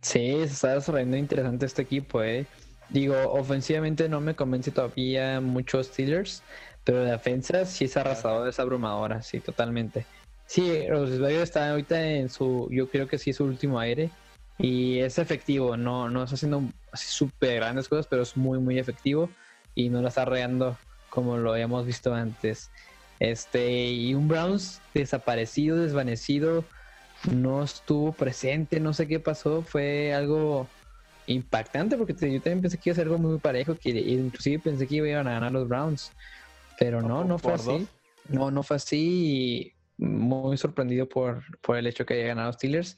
[0.00, 2.46] Sí, se está desarrollando interesante este equipo, eh.
[2.88, 6.42] Digo, ofensivamente no me convence todavía muchos Steelers,
[6.86, 10.06] pero la defensa sí es arrasadora, es abrumadora, sí, totalmente.
[10.46, 14.08] Sí, Roethlisberger está ahorita en su, yo creo que sí su último aire
[14.56, 18.78] y es efectivo, no, no está haciendo así súper grandes cosas, pero es muy, muy
[18.78, 19.28] efectivo
[19.74, 20.78] y no la está regando
[21.10, 22.70] como lo habíamos visto antes.
[23.18, 26.64] Este, y un Browns desaparecido, desvanecido,
[27.32, 30.68] no estuvo presente, no sé qué pasó, fue algo
[31.26, 34.86] impactante porque yo también pensé que iba a ser algo muy parejo, que inclusive pensé
[34.86, 36.12] que iban a ganar los Browns,
[36.78, 37.86] pero no, no fue así.
[38.28, 42.96] No, no fue así muy sorprendido por, por el hecho que haya ganado Steelers.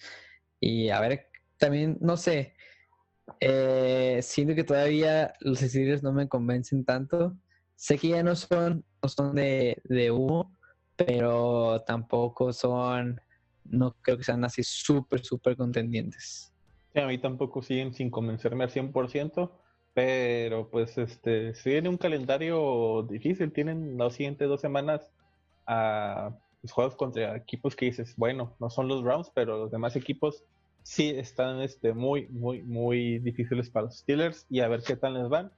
[0.61, 2.55] Y a ver, también, no sé,
[3.41, 7.37] eh, siento que todavía los Steelers no me convencen tanto.
[7.77, 10.57] Sé que ya no son, no son de, de humo,
[10.97, 13.21] pero tampoco son,
[13.65, 16.53] no creo que sean así súper, súper contendientes.
[16.95, 19.53] a mí tampoco siguen sin convencerme al 100%,
[19.99, 25.11] pero pues este, si viene un calendario difícil, tienen las siguientes dos semanas
[25.67, 26.31] a
[26.63, 30.45] los juegos contra equipos que dices, bueno, no son los Browns, pero los demás equipos
[30.85, 35.15] sí están este, muy, muy, muy difíciles para los Steelers y a ver qué tal
[35.15, 35.51] les van.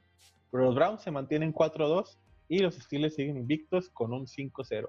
[0.51, 2.17] Pero los Browns se mantienen 4-2
[2.49, 4.87] y los Steelers siguen invictos con un 5-0.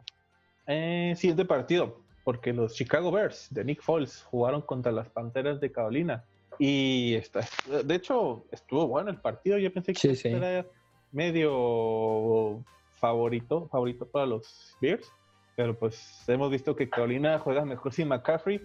[0.67, 5.73] Eh, siguiente partido, porque los Chicago Bears de Nick Foles jugaron contra las Panteras de
[5.73, 6.23] Carolina.
[6.63, 7.41] Y está,
[7.83, 9.57] de hecho, estuvo bueno el partido.
[9.57, 10.65] Yo pensé que era
[11.11, 12.63] medio
[12.99, 15.11] favorito, favorito para los Bears
[15.55, 18.61] pero pues hemos visto que Carolina juega mejor sin McCaffrey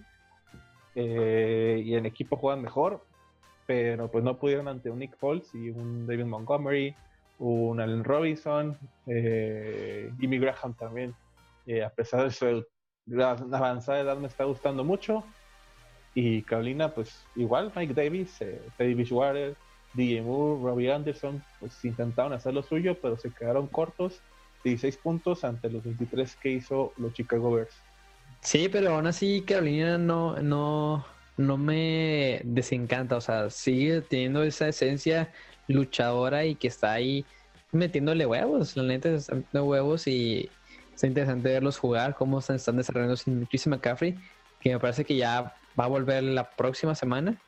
[0.94, 3.04] eh, y en equipo juegan mejor,
[3.66, 6.94] pero pues no pudieron ante un Nick Foles y un David Montgomery,
[7.38, 11.14] un Allen Robinson, eh, Jimmy Graham también,
[11.66, 12.64] eh, a pesar de su
[13.52, 15.22] avanzada edad me está gustando mucho.
[16.18, 19.54] Y Carolina, pues igual, Mike Davis, eh, Teddy Bridgewater,
[19.92, 24.22] DJ Moore, Robbie Anderson, pues intentaron hacer lo suyo, pero se quedaron cortos
[24.64, 27.74] 16 puntos ante los 23 que hizo los Chicago Bears.
[28.40, 31.04] Sí, pero aún así Carolina no, no,
[31.36, 35.30] no me desencanta, o sea, sigue teniendo esa esencia
[35.68, 37.26] luchadora y que está ahí
[37.72, 40.48] metiéndole huevos, la neta está metiendo huevos y
[40.94, 44.16] es interesante verlos jugar, cómo están, están desarrollando sin muchísima McCaffrey,
[44.60, 47.40] que me parece que ya va a volver la próxima semana.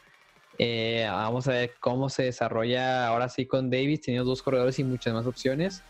[0.59, 4.85] Eh, vamos a ver cómo se desarrolla ahora sí con Davis, teniendo dos corredores y
[4.85, 5.83] muchas más opciones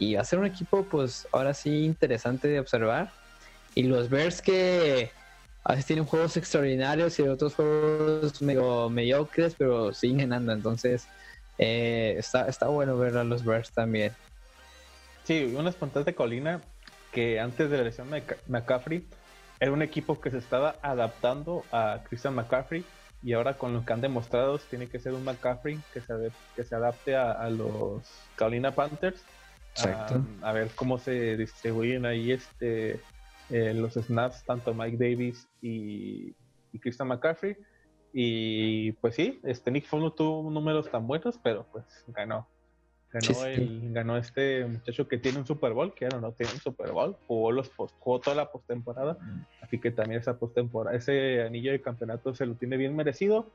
[0.00, 3.12] y va a ser un equipo, pues ahora sí interesante de observar.
[3.74, 5.10] Y los Bears que
[5.62, 10.52] a veces tienen juegos extraordinarios y otros juegos medio mediocres, pero siguen ganando.
[10.52, 11.06] Entonces,
[11.58, 14.12] eh, está, está bueno ver a los Bears también.
[15.24, 16.62] Sí, una espontánea colina
[17.12, 19.04] que antes de la lesión de McCaffrey
[19.60, 22.84] era un equipo que se estaba adaptando a Christian McCaffrey
[23.22, 26.14] y ahora con lo que han demostrado tiene que ser un McCaffrey que se,
[26.56, 28.02] que se adapte a, a los
[28.36, 29.22] Carolina Panthers
[30.42, 33.00] a ver cómo se distribuyen ahí este
[33.50, 36.34] eh, los snaps, tanto Mike Davis y,
[36.80, 37.56] Christian McCaffrey.
[38.12, 42.48] Y pues sí, este Nick Foles no tuvo números tan buenos, pero pues ganó.
[43.12, 46.60] Ganó, el, ganó este muchacho que tiene un Super Bowl, que ahora no tiene un
[46.60, 49.18] Super Bowl, jugó, los post, jugó toda la postemporada,
[49.60, 53.48] así que también esa postemporada, ese anillo de campeonato se lo tiene bien merecido.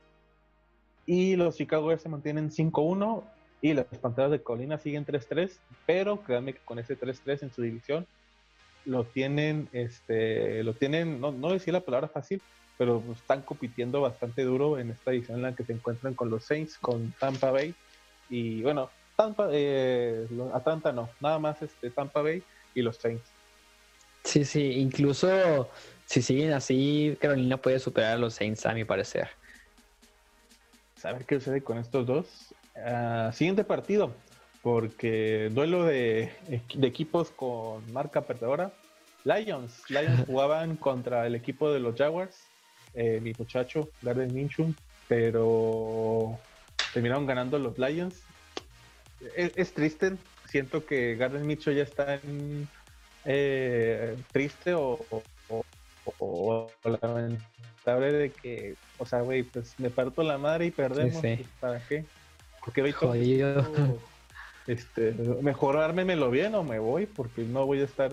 [1.06, 3.22] Y los Chicago Bears se mantienen 5-1
[3.62, 7.62] y las Panteras de Colina siguen 3-3, pero créanme que con ese 3-3 en su
[7.62, 8.06] división
[8.84, 12.42] lo tienen, este, lo tienen, no, no decir la palabra fácil,
[12.76, 16.44] pero están compitiendo bastante duro en esta división en la que se encuentran con los
[16.44, 17.74] Saints, con Tampa Bay
[18.28, 22.42] y bueno, Tampa, eh, Atlanta no, nada más este Tampa Bay
[22.74, 23.24] y los Saints.
[24.24, 25.70] Sí, sí, incluso
[26.04, 29.28] si siguen así, Carolina puede superar a los Saints a mi parecer.
[30.96, 32.54] Saber qué sucede con estos dos.
[32.76, 34.14] Ah, siguiente partido,
[34.62, 36.32] porque duelo de,
[36.82, 38.72] equipos con marca perdedora.
[39.24, 42.46] Lions, Lions jugaban contra el equipo de los Jaguars,
[42.94, 44.74] eh, mi muchacho Garden Minshew,
[45.08, 46.38] pero
[46.92, 48.22] terminaron ganando los Lions.
[49.36, 50.12] Es, triste,
[50.48, 52.20] siento que Garden Minshew ya está
[53.24, 54.98] eh, triste o,
[56.18, 61.40] o, lamentable de que, o sea, güey, pues me parto la madre y perdemos, pues,
[61.60, 62.04] ¿para qué?
[62.64, 63.66] Porque Jodido.
[64.66, 68.12] Este, mejorármelo bien o me voy, porque no voy a estar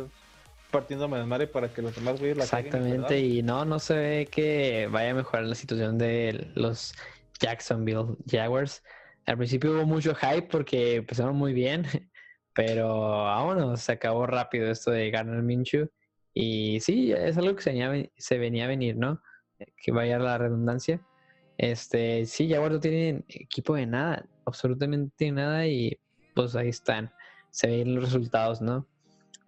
[0.70, 4.28] partiéndome de madre para que los demás güeyes la Exactamente, y no, no se ve
[4.30, 6.94] que vaya a mejorar la situación de los
[7.40, 8.84] Jacksonville Jaguars.
[9.26, 11.86] Al principio hubo mucho hype porque empezaron muy bien,
[12.54, 15.90] pero vámonos, se acabó rápido esto de Garner Minshew.
[16.34, 19.22] Y sí, es algo que se venía, se venía a venir, ¿no?
[19.78, 21.00] Que vaya la redundancia.
[21.58, 25.98] Este, sí, Jaguars no tienen equipo de nada, absolutamente nada, y
[26.34, 27.12] pues ahí están.
[27.52, 28.88] Se ven los resultados, ¿no?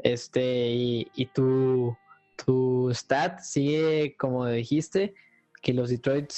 [0.03, 1.97] Este, y, y tu,
[2.43, 5.15] tu stat sigue, como dijiste,
[5.61, 6.31] que los Detroit,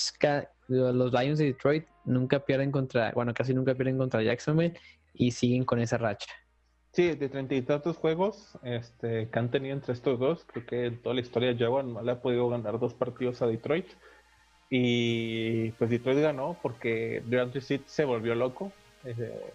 [0.68, 4.78] los Lions de Detroit nunca pierden contra, bueno, casi nunca pierden contra Jacksonville
[5.14, 6.32] y siguen con esa racha.
[6.94, 10.86] Sí, de treinta y tantos juegos este, que han tenido entre estos dos, creo que
[10.88, 13.86] en toda la historia de Jaguar no le ha podido ganar dos partidos a Detroit.
[14.70, 18.72] Y pues Detroit ganó porque DeAndre Seed se volvió loco.
[19.06, 19.54] Eh,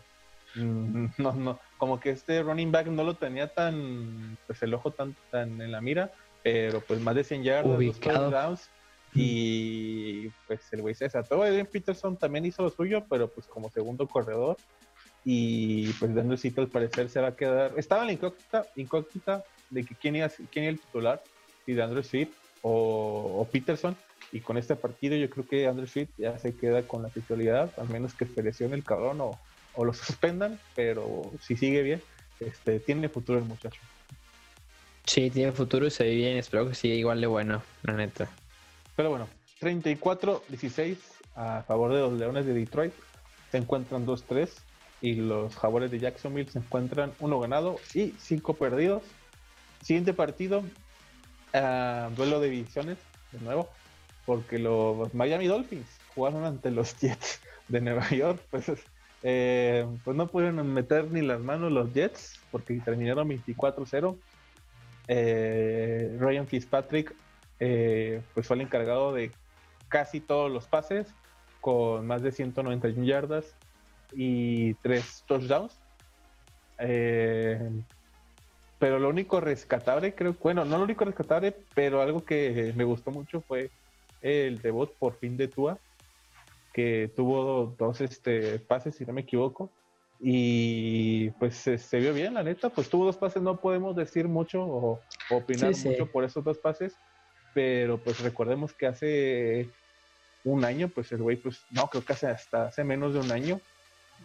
[0.55, 4.93] mm, no, no, como que este running back no lo tenía tan, pues el ojo
[4.93, 8.71] tan, tan en la mira, pero pues más de 100 yardas, dos touchdowns.
[9.15, 11.45] Y pues el güey se desató.
[11.45, 14.57] Edwin Peterson también hizo lo suyo, pero pues como segundo corredor.
[15.25, 17.73] Y pues dando al parecer se va a quedar.
[17.77, 21.23] Estaba la incógnita, incógnita de que quién, iba, quién era el titular,
[21.65, 23.97] si de Andrew Swift o, Peterson.
[24.33, 27.71] Y con este partido yo creo que Andrew Swift ya se queda con la titularidad,
[27.77, 29.39] al menos que se lesione el cabrón o,
[29.75, 32.03] o lo suspendan, pero si sigue bien,
[32.41, 33.81] este, tiene futuro el muchacho.
[35.05, 38.31] Sí, tiene futuro y se ve bien, espero que siga igual de bueno, la neta.
[38.97, 39.29] Pero bueno,
[39.61, 40.97] 34-16
[41.35, 42.93] a favor de los Leones de Detroit.
[43.51, 44.49] Se encuentran 2-3
[45.01, 49.03] y los Jaguares de Jacksonville se encuentran uno ganado y cinco perdidos.
[49.83, 52.99] Siguiente partido, uh, duelo de divisiones,
[53.33, 53.69] de nuevo,
[54.25, 58.41] porque los Miami Dolphins jugaron ante los Jets de Nueva York.
[58.51, 58.71] Pues,
[59.25, 64.17] eh, pues no pudieron meter ni las manos los Jets porque terminaron 24-0.
[65.09, 67.13] Eh, Ryan Fitzpatrick
[67.65, 69.31] eh, pues fue el encargado de
[69.87, 71.15] casi todos los pases
[71.61, 73.55] con más de 191 yardas
[74.13, 75.81] y tres touchdowns.
[76.81, 77.71] Eh,
[78.81, 83.13] pero lo único rescatable, creo, bueno, no lo único rescatable, pero algo que me gustó
[83.13, 83.71] mucho fue
[84.23, 85.79] el debut por fin de Tua,
[86.73, 89.71] que tuvo dos este, pases, si no me equivoco,
[90.19, 94.65] y pues se, vio bien, la neta, pues tuvo dos pases, no podemos decir mucho
[94.65, 96.99] o, opinar mucho por esos dos pases,
[97.55, 99.69] pero pues recordemos que hace
[100.45, 103.31] un año, pues el güey, pues no, creo que hace hasta hace menos de un
[103.31, 103.61] año,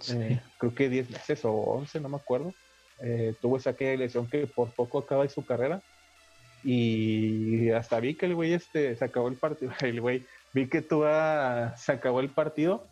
[0.09, 2.53] eh, creo que 10 meses o 11, no me acuerdo,
[3.01, 5.81] eh, tuvo esa lesión que por poco acaba su carrera.
[6.63, 10.81] Y hasta vi que el güey este se acabó el partido, el güey, vi que
[10.81, 11.03] tú
[11.77, 12.87] se acabó el partido.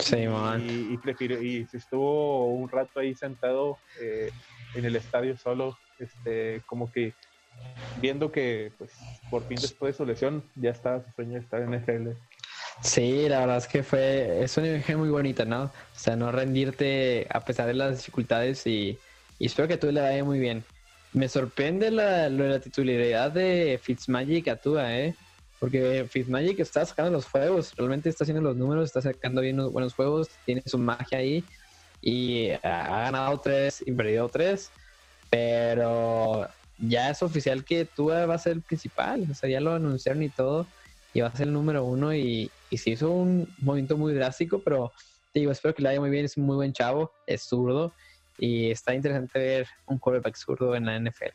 [0.00, 4.30] Sí, y, y, prefirió, y se estuvo un rato ahí sentado eh,
[4.74, 7.14] en el estadio solo, este, como que
[8.00, 8.90] viendo que pues
[9.30, 12.10] por fin después de su lesión ya estaba su sueño de estar en NFL.
[12.82, 15.64] Sí, la verdad es que fue, es una imagen muy bonita, ¿no?
[15.64, 18.98] O sea, no rendirte a pesar de las dificultades y,
[19.40, 20.64] espero que tú le vaya muy bien.
[21.12, 25.14] Me sorprende la, la titularidad de Fitzmagic a Tua, ¿eh?
[25.58, 29.72] Porque Fitzmagic está sacando los juegos, realmente está haciendo los números, está sacando bien los
[29.72, 31.44] buenos juegos, tiene su magia ahí
[32.00, 34.70] y ha ganado tres y perdido tres,
[35.30, 39.74] pero ya es oficial que tú va a ser el principal, o sea, ya lo
[39.74, 40.66] anunciaron y todo,
[41.12, 44.60] y va a ser el número uno y, y se hizo un movimiento muy drástico,
[44.60, 44.92] pero
[45.32, 47.92] te digo, espero que le vaya muy bien, es un muy buen chavo, es zurdo
[48.38, 51.34] y está interesante ver un quarterback zurdo en la NFL.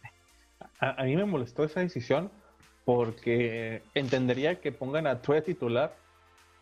[0.80, 2.32] A, mí me molestó esa decisión
[2.86, 5.96] porque entendería que pongan a True titular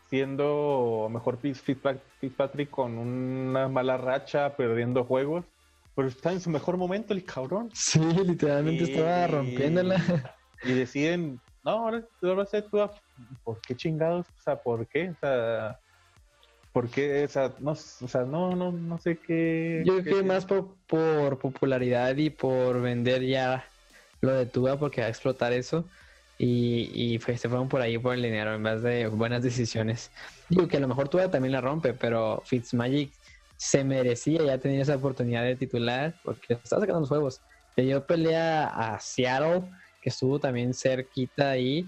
[0.10, 5.46] siendo mejor Fitzpatrick con una mala racha, perdiendo juegos
[5.95, 7.69] pero está en su mejor momento el cabrón.
[7.73, 10.36] Sí, literalmente estaba rompiéndola.
[10.63, 12.80] Y deciden, no, ahora tú vas a ser tú.
[13.43, 14.27] ¿Por qué chingados?
[14.39, 15.10] O sea, ¿por qué?
[15.10, 15.80] O sea,
[16.71, 17.25] ¿por qué?
[17.25, 19.84] O sea, no, o sea, no, no, no sé qué.
[19.86, 23.65] Yo creo que más por, por, popularidad y por vender ya
[24.21, 25.86] lo de Tua porque va a explotar eso.
[26.38, 30.10] Y, y se fueron por ahí por el dinero en vez de buenas decisiones.
[30.49, 33.12] Digo que a lo mejor Tua también la rompe, pero Fitzmagic
[33.62, 37.41] se merecía ya tener esa oportunidad de titular porque estaba sacando los juegos.
[37.76, 39.69] Le dio pelea a Seattle,
[40.02, 41.86] que estuvo también cerquita ahí,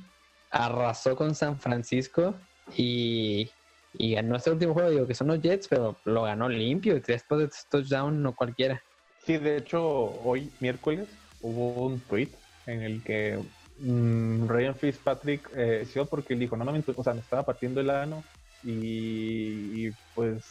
[0.51, 2.36] arrasó con San Francisco
[2.77, 3.49] y,
[3.93, 4.91] y ganó este último juego.
[4.91, 8.79] Digo que son los Jets, pero lo ganó limpio y tres de touchdown, no cualquiera.
[9.25, 9.83] Sí, de hecho,
[10.23, 11.09] hoy miércoles
[11.41, 12.29] hubo un tweet
[12.67, 13.39] en el que
[13.79, 17.81] mm, Ryan Fitzpatrick eh, porque él dijo: No, no, me, o sea, me estaba partiendo
[17.81, 18.23] el ano
[18.63, 20.43] y, pues,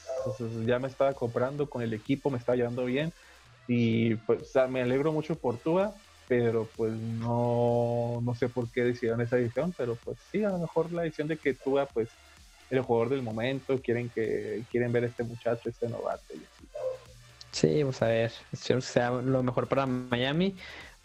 [0.67, 3.13] ya me estaba comprando con el equipo, me estaba llevando bien
[3.69, 5.95] y pues me alegro mucho por Tua,
[6.29, 10.59] pero pues no, no sé por qué decidieron esa edición, pero pues sí, a lo
[10.59, 12.09] mejor la edición de que Tua pues
[12.71, 16.69] el jugador del momento, quieren que quieren ver este muchacho, este novato y así.
[17.53, 20.57] Sí, vamos a ver, sea lo mejor para Miami,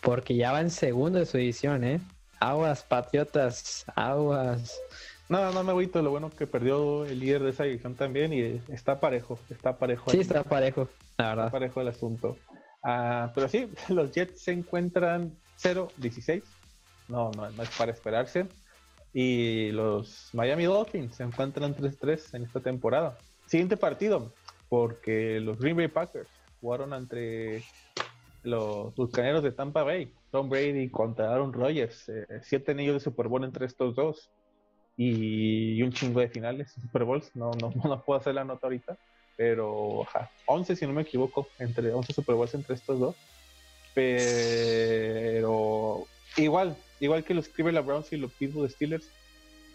[0.01, 1.99] porque ya va en segundo de su edición, ¿eh?
[2.39, 4.79] Aguas, patriotas, aguas.
[5.29, 8.61] No, no me agüito, lo bueno que perdió el líder de esa división también y
[8.71, 10.09] está parejo, está parejo.
[10.09, 10.87] Sí, está parejo,
[11.17, 11.45] la verdad.
[11.47, 12.37] Está parejo el asunto.
[12.81, 16.43] Ah, pero sí, los Jets se encuentran 0-16,
[17.09, 18.47] no, no, no es para esperarse.
[19.13, 23.17] Y los Miami Dolphins se encuentran 3-3 en esta temporada.
[23.47, 24.31] Siguiente partido,
[24.69, 26.29] porque los Green Bay Packers
[26.61, 27.63] jugaron entre
[28.43, 33.27] los Bucaneros de Tampa Bay, Tom Brady contra Aaron Rodgers, eh, siete anillos de Super
[33.27, 34.29] Bowl entre estos dos
[34.97, 38.97] y, un chingo de finales Super Bowls, no, no, no puedo hacer la nota ahorita,
[39.35, 40.05] pero
[40.47, 43.15] 11 si no me equivoco, entre 11 Super Bowls entre estos dos,
[43.93, 46.05] pero
[46.35, 49.09] igual, igual que los Cleveland Browns y los Pittsburgh Steelers,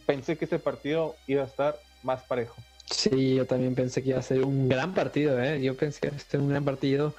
[0.06, 2.56] pensé que este partido iba a estar más parejo.
[2.86, 5.62] Sí, yo también pensé que iba a ser un gran partido, ¿eh?
[5.62, 7.14] Yo pensé que iba a ser un gran partido,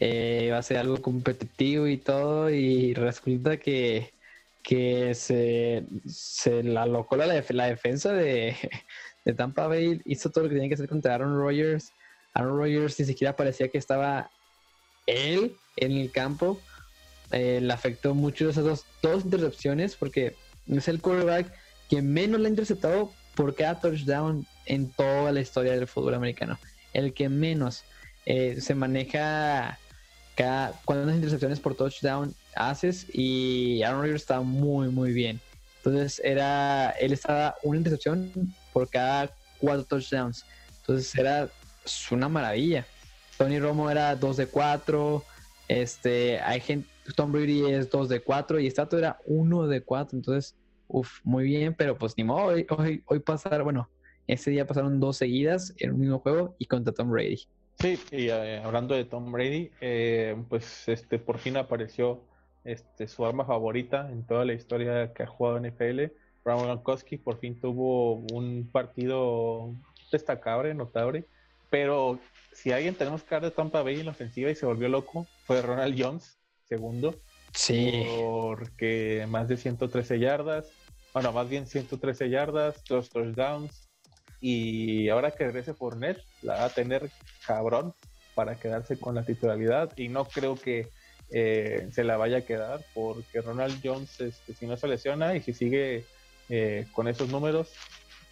[0.00, 4.12] eh, iba a ser algo competitivo y todo, y resulta que,
[4.64, 8.56] que se, se la alocó la, la defensa de,
[9.24, 11.92] de, Tampa Bay, hizo todo lo que tenía que hacer contra Aaron Rodgers.
[12.32, 14.30] Aaron Rodgers ni siquiera parecía que estaba
[15.06, 16.58] él en el campo.
[17.30, 20.34] Eh, le afectó mucho esas dos, dos intercepciones porque
[20.66, 21.52] es el quarterback
[21.90, 26.58] que menos le ha interceptado por cada touchdown en toda la historia del fútbol americano.
[26.94, 27.84] El que menos
[28.24, 29.78] eh, se maneja
[30.36, 35.40] cada cuántas intercepciones por touchdown haces y Aaron Rodgers estaba muy muy bien.
[35.78, 38.32] Entonces era él estaba una intercepción
[38.72, 40.44] por cada cuatro touchdowns.
[40.80, 41.48] Entonces era
[42.10, 42.86] una maravilla.
[43.36, 45.24] Tony Romo era 2 de 4,
[45.66, 50.16] este hay gente Tom Brady es 2 de 4 y Stato era 1 de 4,
[50.16, 50.54] entonces
[50.88, 53.88] Uf, muy bien, pero pues ni modo, hoy, hoy, hoy pasar, bueno,
[54.26, 57.48] ese día pasaron dos seguidas en un mismo juego y contra Tom Brady.
[57.80, 62.22] Sí, y eh, hablando de Tom Brady, eh, pues este por fin apareció
[62.64, 66.12] este su arma favorita en toda la historia que ha jugado en NFL.
[66.44, 69.74] Brown Gronkowski por fin tuvo un partido
[70.10, 71.24] destacable, notable,
[71.70, 72.18] pero
[72.52, 75.26] si alguien tenemos que hablar de Tampa Bay en la ofensiva y se volvió loco,
[75.44, 77.14] fue Ronald Jones, segundo.
[77.52, 78.04] Sí.
[78.18, 80.70] Porque más de 113 yardas,
[81.12, 83.88] bueno, más bien 113 yardas, dos touchdowns.
[84.40, 87.08] Y ahora que regrese Fournette, la va a tener
[87.46, 87.94] cabrón
[88.34, 89.96] para quedarse con la titularidad.
[89.96, 90.88] Y no creo que
[91.30, 95.42] eh, se la vaya a quedar, porque Ronald Jones, este, si no se lesiona y
[95.42, 96.04] si sigue
[96.48, 97.72] eh, con esos números,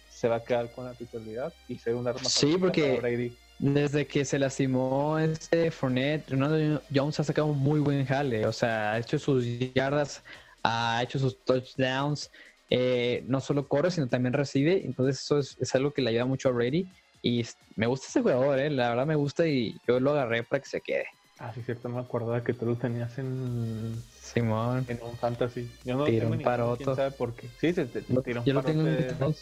[0.09, 3.35] se va a quedar con la titularidad y ser un arma sí, porque Brady.
[3.59, 8.45] Desde que se lastimó este Fournette, Ronald Jones ha sacado un muy buen jale.
[8.45, 10.23] O sea, ha hecho sus yardas,
[10.63, 12.31] ha hecho sus touchdowns.
[12.69, 14.81] Eh, no solo corre, sino también recibe.
[14.85, 16.91] Entonces, eso es, algo que le ayuda mucho a Brady.
[17.21, 18.69] Y me gusta ese jugador, eh.
[18.69, 21.05] la verdad me gusta y yo lo agarré para que se quede.
[21.39, 24.01] Ah, sí, cierto, no me acordaba que tú lo tenías en.
[24.21, 24.85] Simón.
[24.87, 25.69] En un fantasy.
[25.83, 26.83] Yo no tiró un parote.
[26.83, 27.49] ¿Quién sabe por qué?
[27.59, 28.73] Sí, se, tiró un yo parote.
[28.73, 29.33] Lo tengo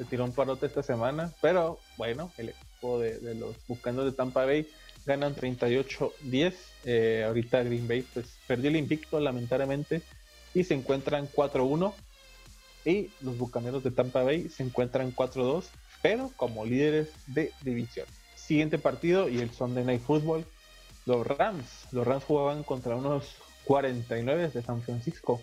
[0.00, 1.30] se tiró un parote esta semana.
[1.42, 4.66] Pero bueno, el de, los Buscando de Tampa Bay
[5.04, 6.54] ganan 38-10.
[6.84, 10.00] Eh, ahorita Green Bay pues perdió el invicto lamentablemente
[10.54, 11.92] y se encuentran 4-1.
[12.86, 15.66] Y los Bucaneros de Tampa Bay se encuentran 4-2,
[16.00, 18.06] pero como líderes de división.
[18.34, 20.46] Siguiente partido y el Sunday Night Football.
[21.06, 21.88] Los Rams.
[21.92, 25.40] Los Rams jugaban contra unos 49 de San Francisco.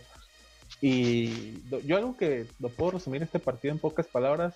[0.82, 4.56] Y yo algo que lo puedo resumir este partido en pocas palabras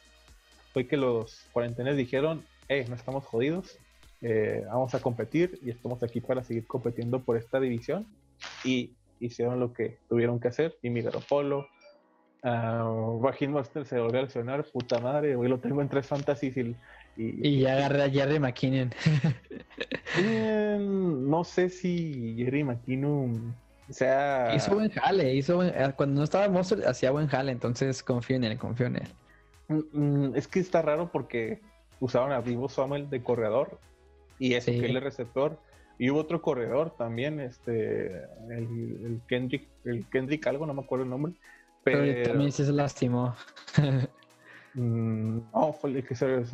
[0.74, 3.78] fue que los cuarentenes dijeron, no estamos jodidos,
[4.22, 8.06] eh, vamos a competir y estamos aquí para seguir compitiendo por esta división.
[8.64, 10.78] Y hicieron lo que tuvieron que hacer.
[10.82, 11.68] Y mi Polo,
[12.44, 16.58] uh, Raheem Master se volvió a lesionar, puta madre, hoy lo tengo en tres fantasies
[16.58, 16.76] y...
[17.18, 18.94] Y, ya agarré a Jerry McKinnon.
[20.20, 23.56] No sé si Jerry McKinnon
[23.90, 24.54] sea...
[24.56, 28.44] Hizo buen jale, hizo eh, cuando no estaba Monster hacía buen jale, entonces confío en
[28.44, 29.08] él, confío en él.
[29.68, 31.62] Mm, mm, es que está raro porque
[32.00, 33.80] usaron a Vivo Samuel de corredor
[34.40, 35.60] y ese que el receptor.
[35.98, 38.08] Y hubo otro corredor también, este,
[38.50, 41.34] el, Kendrick, el Kendrick algo, no me acuerdo el nombre.
[41.84, 43.36] Pero, también se lastimó.
[44.74, 46.46] Mm, no, fue el que se,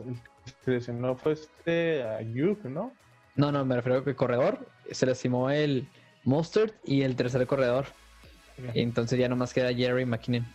[0.66, 2.94] lesionó fue este Ayuk, ¿no?
[3.36, 5.88] No, no, me refiero a que el corredor se lastimó el
[6.24, 7.86] Mustard y el tercer corredor.
[8.74, 10.46] entonces ya nomás queda Jerry McKinnon.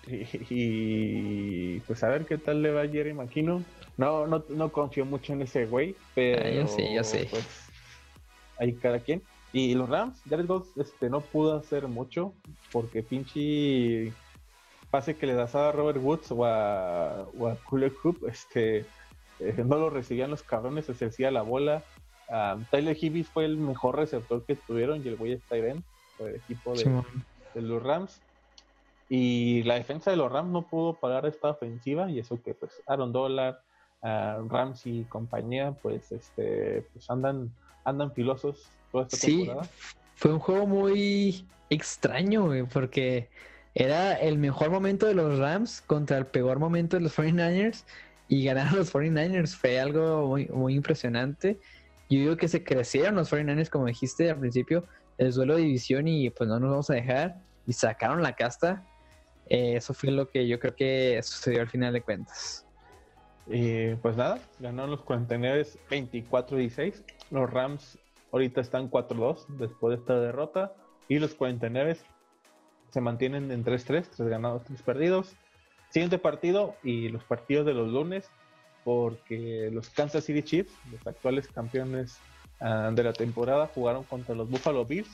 [0.51, 3.65] Y, pues a ver qué tal le va a Jerry McKinnon.
[3.97, 6.43] No, no, no confío mucho en ese güey, pero.
[6.45, 7.27] Ah, yo sí, yo sí.
[7.31, 7.47] Pues,
[8.59, 9.23] ahí cada quien.
[9.53, 12.33] Y los Rams, Jared Goff este, no pudo hacer mucho
[12.73, 14.13] porque pinche
[14.91, 18.85] pase que le das a Robert Woods o a, o a Cooler Coop, este,
[19.43, 21.83] eh, no lo recibían los cabrones, se hacía la bola.
[22.71, 25.85] Tyler Hibbs fue el mejor receptor que tuvieron y el güey está Tyren,
[26.19, 27.03] el equipo de,
[27.55, 28.23] de los Rams.
[29.11, 32.83] Y la defensa de los Rams no pudo pagar esta ofensiva y eso que pues
[32.87, 33.61] Aaron Dollar,
[34.01, 37.53] uh, Ramsey y compañía pues este pues andan
[37.85, 39.51] andan filosos toda esta sí,
[40.15, 43.29] Fue un juego muy extraño, porque
[43.75, 47.85] era el mejor momento de los Rams contra el peor momento de los 49ers
[48.29, 49.57] y ganaron los 49ers.
[49.57, 51.59] Fue algo muy, muy impresionante.
[52.09, 54.85] Yo digo que se crecieron los 49ers, como dijiste al principio,
[55.19, 57.41] el duelo de división y pues no nos vamos a dejar.
[57.67, 58.85] Y sacaron la casta.
[59.49, 62.67] Eh, eso fue lo que yo creo que sucedió al final de cuentas.
[63.47, 67.03] Y pues nada, ganaron los 49 24-16.
[67.31, 67.99] Los Rams
[68.31, 70.75] ahorita están 4-2 después de esta derrota.
[71.09, 71.99] Y los 49
[72.91, 75.35] se mantienen en 3-3, 3 ganados, 3 perdidos.
[75.93, 78.29] Siguiente partido y los partidos de los lunes,
[78.83, 82.19] porque los Kansas City Chiefs, los actuales campeones
[82.61, 85.11] uh, de la temporada, jugaron contra los Buffalo Bills.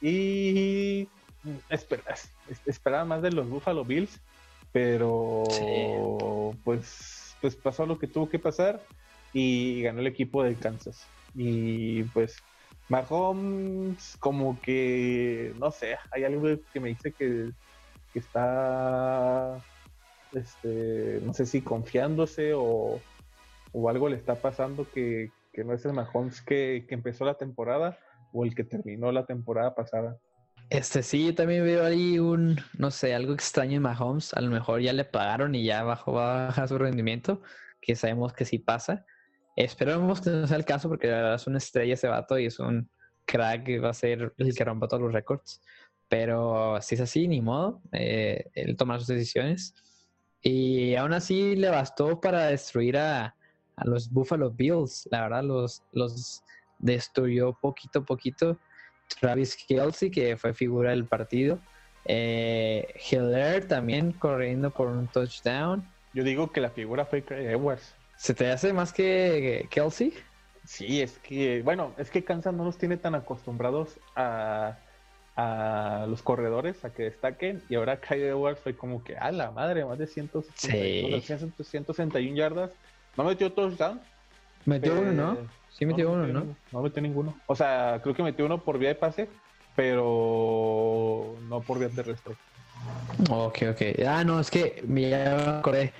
[0.00, 1.06] Y
[1.68, 2.30] esperas,
[2.64, 4.20] esperaba más de los Buffalo Bills,
[4.72, 5.44] pero
[6.64, 8.80] pues, pues pasó lo que tuvo que pasar
[9.32, 11.06] y ganó el equipo de Kansas.
[11.34, 12.42] Y pues
[12.88, 17.50] Mahomes como que, no sé, hay algo que me dice que,
[18.14, 19.58] está,
[20.32, 23.00] este, no sé si confiándose o,
[23.88, 25.30] algo le está pasando que,
[25.64, 27.98] no es el Mahomes que, que, empezó la temporada
[28.32, 30.18] o el que terminó la temporada pasada.
[30.70, 34.32] Este sí, yo también veo ahí un, no sé, algo extraño en Mahomes.
[34.34, 37.42] A lo mejor ya le pagaron y ya bajó baja su rendimiento,
[37.80, 39.04] que sabemos que sí pasa.
[39.56, 42.46] Esperemos que no sea el caso porque la verdad es una estrella ese vato y
[42.46, 42.88] es un
[43.24, 45.60] crack que va a ser el que rompa todos los récords.
[46.08, 47.82] Pero si es así, ni modo.
[47.92, 49.74] Eh, él toma sus decisiones.
[50.42, 53.34] Y aún así le bastó para destruir a,
[53.84, 55.08] los Buffalo Bills.
[55.10, 56.42] La verdad, los, los
[56.78, 58.58] destruyó poquito a poquito.
[59.20, 61.58] Travis Kelsey, que fue figura del partido.
[62.04, 65.86] Eh, Hiller también corriendo por un touchdown.
[66.12, 67.94] Yo digo que la figura fue Edwards.
[68.16, 70.12] ¿Se te hace más que Kelsey?
[70.64, 74.78] Sí, es que, bueno, es que Kansas no nos tiene tan acostumbrados a,
[76.06, 79.84] los corredores a que destaquen y ahora Kyle Edwards fue como que, a la madre,
[79.84, 82.70] más de 161 yardas.
[83.16, 84.00] No metió touchdown.
[84.64, 85.38] Metió uno, ¿no?
[85.70, 86.54] Sí metió uno, ¿no?
[86.72, 87.34] No metió ninguno.
[87.46, 89.28] O sea, creo que metió uno por vía de pase,
[89.74, 92.34] pero no por vía terrestre.
[93.30, 93.80] Ok, ok.
[94.06, 95.92] Ah, no, es que ya acordé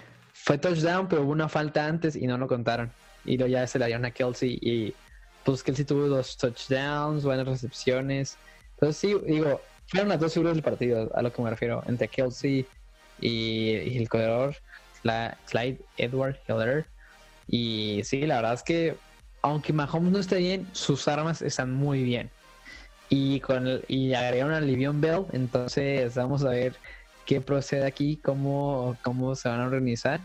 [0.43, 2.91] fue touchdown, pero hubo una falta antes y no lo contaron.
[3.25, 4.95] Y luego ya se la dieron a Kelsey y
[5.45, 8.37] pues Kelsey tuvo dos touchdowns, buenas recepciones.
[8.81, 12.09] Entonces sí, digo, fueron las dos figuras del partido, a lo que me refiero, entre
[12.09, 12.67] Kelsey
[13.21, 14.57] y, el corredor
[15.03, 16.87] Clyde Edward Hiller.
[17.47, 18.97] Y sí, la verdad es que
[19.43, 22.31] aunque Mahomes no esté bien, sus armas están muy bien.
[23.09, 26.77] Y con el, y agregaron a Livion Bell, entonces vamos a ver
[27.27, 30.21] qué procede aquí, cómo, cómo se van a organizar,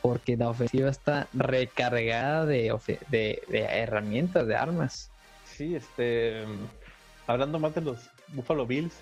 [0.00, 2.74] porque la ofensiva está recargada de,
[3.08, 5.10] de, herramientas, de armas.
[5.44, 6.44] Sí, este,
[7.28, 9.00] hablando más de los Buffalo Bills,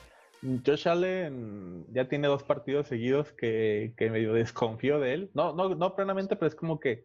[0.65, 5.31] Josh Allen ya tiene dos partidos seguidos que, que medio desconfío de él.
[5.33, 7.05] No, no, no plenamente, pero es como que,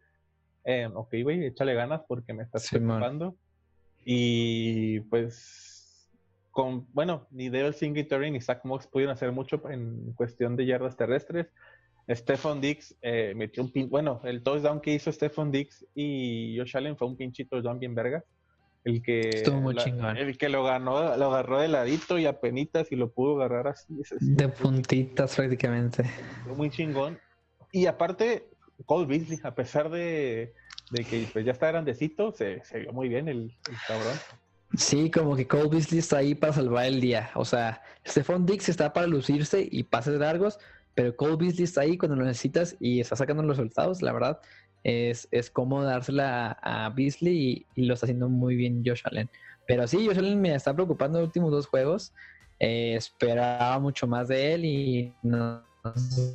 [0.65, 3.38] eh, ok, güey, échale ganas porque me estás preocupando.
[4.03, 6.09] Y pues
[6.49, 10.97] con, bueno, ni Dale Singletary ni Zach Mox pudieron hacer mucho en cuestión de yardas
[10.97, 11.47] terrestres.
[12.09, 16.76] Stephen Dix eh, metió un pin, bueno, el touchdown que hizo Stephen Dix y Josh
[16.76, 18.24] Allen fue un pinchito touchdown bien verga.
[18.84, 23.11] El que, el que lo ganó, lo agarró de ladito y a penitas y lo
[23.11, 23.93] pudo agarrar así.
[24.19, 26.03] de puntitas prácticamente.
[26.57, 27.19] Muy chingón.
[27.71, 28.49] Y aparte,
[28.86, 30.53] Cole Beasley, a pesar de,
[30.91, 33.55] que pues, ya está grandecito, se, se vio muy bien el
[33.88, 34.17] cabrón.
[34.77, 37.29] Sí, como que Cole Beasley está ahí para salvar el día.
[37.36, 40.59] O sea, Stephon Dix está para lucirse y pases largos,
[40.95, 44.01] pero Cole Beasley está ahí cuando lo necesitas y está sacando los resultados.
[44.01, 44.39] La verdad,
[44.84, 49.29] es, es cómodo dársela a, Beasley y, lo está haciendo muy bien Josh Allen.
[49.67, 52.13] Pero sí, Josh Allen me está preocupando los últimos dos juegos.
[52.59, 55.63] Eh, esperaba mucho más de él y no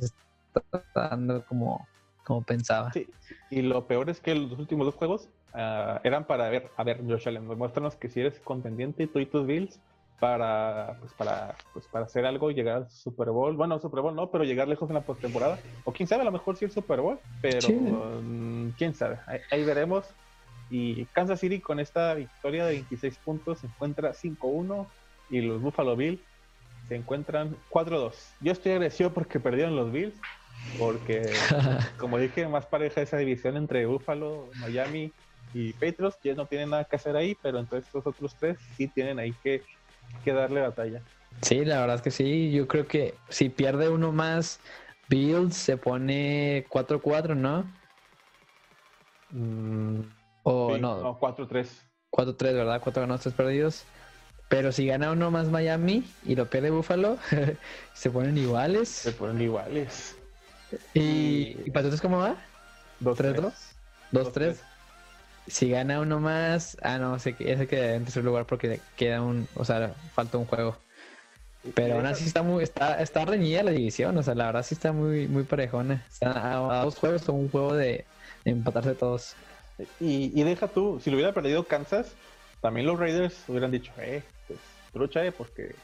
[0.01, 1.87] está dando como,
[2.23, 2.91] como pensaba.
[2.91, 3.07] Sí,
[3.49, 5.29] y lo peor es que los últimos dos juegos
[5.59, 9.25] Ah, eran para ver, a ver, Josh Allen, muéstranos que si eres contendiente tú y
[9.25, 9.79] tus Bills
[10.19, 13.55] para, pues para, pues para hacer algo y llegar al Super Bowl.
[13.55, 15.59] Bueno, Super Bowl no, pero llegar lejos en la postemporada.
[15.83, 19.19] O quién sabe, a lo mejor sí el Super Bowl, pero mm, quién sabe.
[19.51, 20.05] Ahí, veremos.
[20.69, 24.87] Y Kansas City con esta victoria de 26 puntos se encuentra 5-1
[25.29, 26.19] y los Buffalo Bills
[26.87, 28.13] se encuentran 4-2.
[28.41, 30.19] Yo estoy agradecido porque perdieron los Bills,
[30.79, 31.21] porque
[31.97, 35.11] como dije, más pareja esa división entre Buffalo, Miami
[35.53, 38.87] y Patriots, que no tienen nada que hacer ahí, pero entonces estos otros tres sí
[38.87, 39.63] tienen ahí que,
[40.23, 41.01] que darle batalla.
[41.41, 42.51] Sí, la verdad es que sí.
[42.51, 44.59] Yo creo que si pierde uno más,
[45.09, 47.65] Bills se pone 4-4, ¿no?
[49.31, 50.01] Mm,
[50.43, 51.67] O sí, no, 4-3.
[52.11, 52.81] 4-3, ¿verdad?
[52.81, 53.83] 4 ganados, 3 perdidos.
[54.49, 57.17] Pero si gana uno más Miami y lo pierde Buffalo,
[57.93, 59.15] se ponen Se iguales.
[59.19, 60.17] ponen iguales.
[60.93, 62.35] ¿Y, ¿y Patriotas cómo va?
[63.01, 63.51] 2-3.
[64.11, 64.55] 2-3.
[65.47, 65.51] 2-3.
[65.51, 69.47] Si gana uno más, ah, no, ese, ese queda en tercer lugar porque queda un,
[69.55, 70.77] o sea, falta un juego.
[71.75, 74.73] Pero aún así está muy, está, está reñida la división, o sea, la verdad sí
[74.75, 76.05] está muy, muy parejona.
[76.09, 78.05] Está a, a dos juegos o un juego de,
[78.45, 79.35] de empatarse todos.
[79.99, 82.15] Y, y deja tú, si lo hubiera perdido Kansas,
[82.61, 84.59] también los Raiders hubieran dicho, eh, pues
[84.93, 85.75] trucha, eh, porque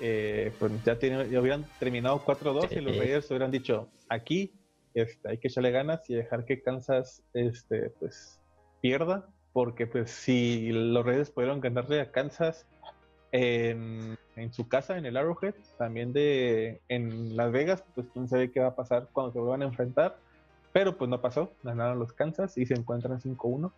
[0.00, 2.98] eh, pues ya, tiene, ya hubieran terminado 4-2 y los Sí.
[2.98, 4.52] Raiders hubieran dicho, aquí
[4.94, 8.39] este, hay que echarle ganas y dejar que Kansas este, pues
[8.80, 12.66] pierda, porque pues si los Raiders pudieron ganarle a Kansas
[13.32, 18.50] en, en su casa, en el Arrowhead, también de en Las Vegas, pues quién sabe
[18.50, 20.16] qué va a pasar cuando se vuelvan a enfrentar.
[20.72, 23.72] Pero pues no pasó, ganaron los Kansas y se encuentran 5-1.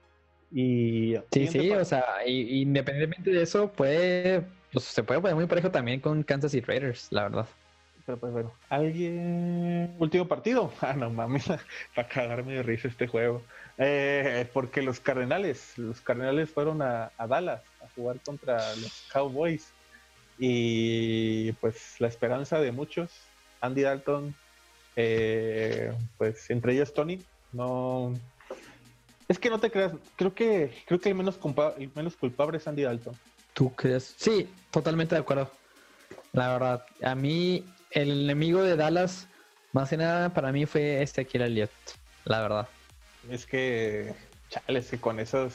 [0.51, 4.43] Y Sí, sí, o sea, y- independientemente de eso, puede,
[4.73, 7.47] pues, se puede poner muy parejo también con Kansas y Raiders, la verdad.
[8.05, 9.95] Pero pues bueno, alguien.
[9.99, 10.73] Último partido.
[10.81, 11.45] Ah, no mames,
[11.95, 13.43] para cagarme de risa este juego.
[13.79, 19.73] Eh, porque los Cardenales, los Cardenales fueron a, Dallas a jugar contra los Cowboys.
[20.39, 23.13] Y pues la esperanza de muchos,
[23.61, 24.35] Andy Dalton,
[24.97, 27.21] eh, pues entre ellos Tony,
[27.53, 28.13] no.
[29.29, 31.39] Es que no te creas, creo que creo que el menos,
[31.79, 33.15] el menos culpable es Andy Dalton.
[33.53, 34.15] ¿Tú crees?
[34.17, 35.51] Sí, totalmente de acuerdo.
[36.33, 39.29] La verdad, a mí el enemigo de Dallas,
[39.73, 41.71] más que nada para mí fue este Akira Elliott,
[42.25, 42.69] la verdad.
[43.31, 44.15] Es que,
[44.49, 45.55] chales, que con esos.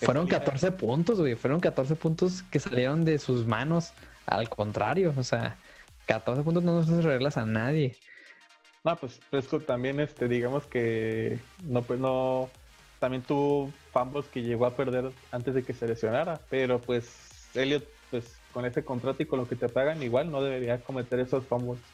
[0.00, 3.92] Fueron Mira, 14 puntos, güey, fueron 14 puntos que salieron de sus manos.
[4.26, 5.56] Al contrario, o sea,
[6.06, 7.96] 14 puntos no nos reglas a nadie.
[8.84, 12.48] No, pues Prescott también, este, digamos que no, pues no,
[13.00, 17.84] también tuvo fumbles que llegó a perder antes de que se lesionara, pero pues Elliot,
[18.10, 21.48] pues con ese contrato y con lo que te pagan, igual no debería cometer esos
[21.48, 21.84] fumbles.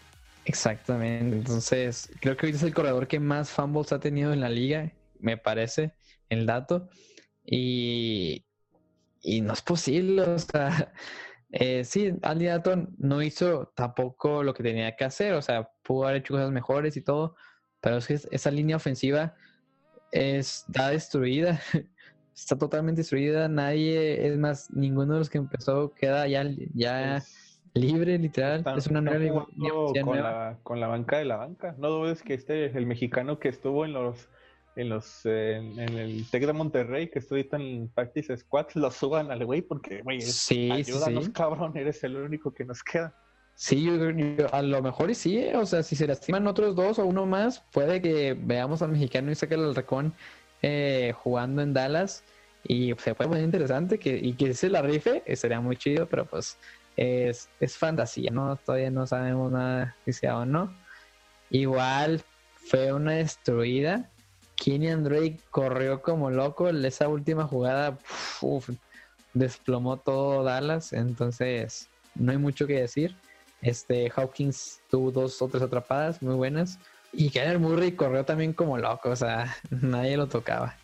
[0.45, 4.51] Exactamente, entonces creo que hoy es el corredor que más fumbles ha tenido en la
[4.51, 5.95] liga, me parece,
[6.29, 6.89] el dato.
[7.45, 8.45] Y,
[9.23, 10.93] y no es posible, o sea,
[11.51, 12.49] eh, sí, Andy
[12.99, 16.97] no hizo tampoco lo que tenía que hacer, o sea, pudo haber hecho cosas mejores
[16.97, 17.37] y todo,
[17.81, 19.35] pero es que es- esa línea ofensiva
[20.13, 21.61] está destruida,
[22.35, 27.61] está totalmente destruida, nadie, es más, ninguno de los que empezó queda ya, ya Es-
[27.74, 29.47] libre, literal, están- es una nueva
[30.03, 31.74] con la, con la banca de la banca.
[31.78, 34.28] No dudes que este, el mexicano que estuvo en los
[34.76, 38.91] en los eh, en, en el Tec de Monterrey, que estoy en Practice Squad, lo
[38.91, 41.32] suban al güey porque, güey, Sí, ayúdanos, sí.
[41.32, 43.14] cabrón, eres el único que nos queda.
[43.55, 45.57] Sí, yo, yo- a lo mejor y sí, ¿eh?
[45.57, 49.30] o sea, si se lastiman otros dos o uno más, puede que veamos al mexicano
[49.30, 50.12] y saque el recón
[50.67, 52.25] eh, jugando en Dallas
[52.67, 56.07] y se puede poner interesante que, y que se la rife, eh, sería muy chido,
[56.07, 56.57] pero pues
[56.97, 58.57] es, es fantasía, ¿no?
[58.57, 60.75] Todavía no sabemos nada si sea o no.
[61.51, 62.23] Igual
[62.55, 64.11] fue una destruida.
[64.57, 67.99] Kenyan Drake corrió como loco, esa última jugada
[69.35, 73.15] desplomó todo Dallas, entonces no hay mucho que decir.
[73.61, 76.79] Este Hawkins tuvo dos o tres atrapadas muy buenas.
[77.17, 80.77] Y Kyler Murray corrió también como loco, o sea, nadie lo tocaba.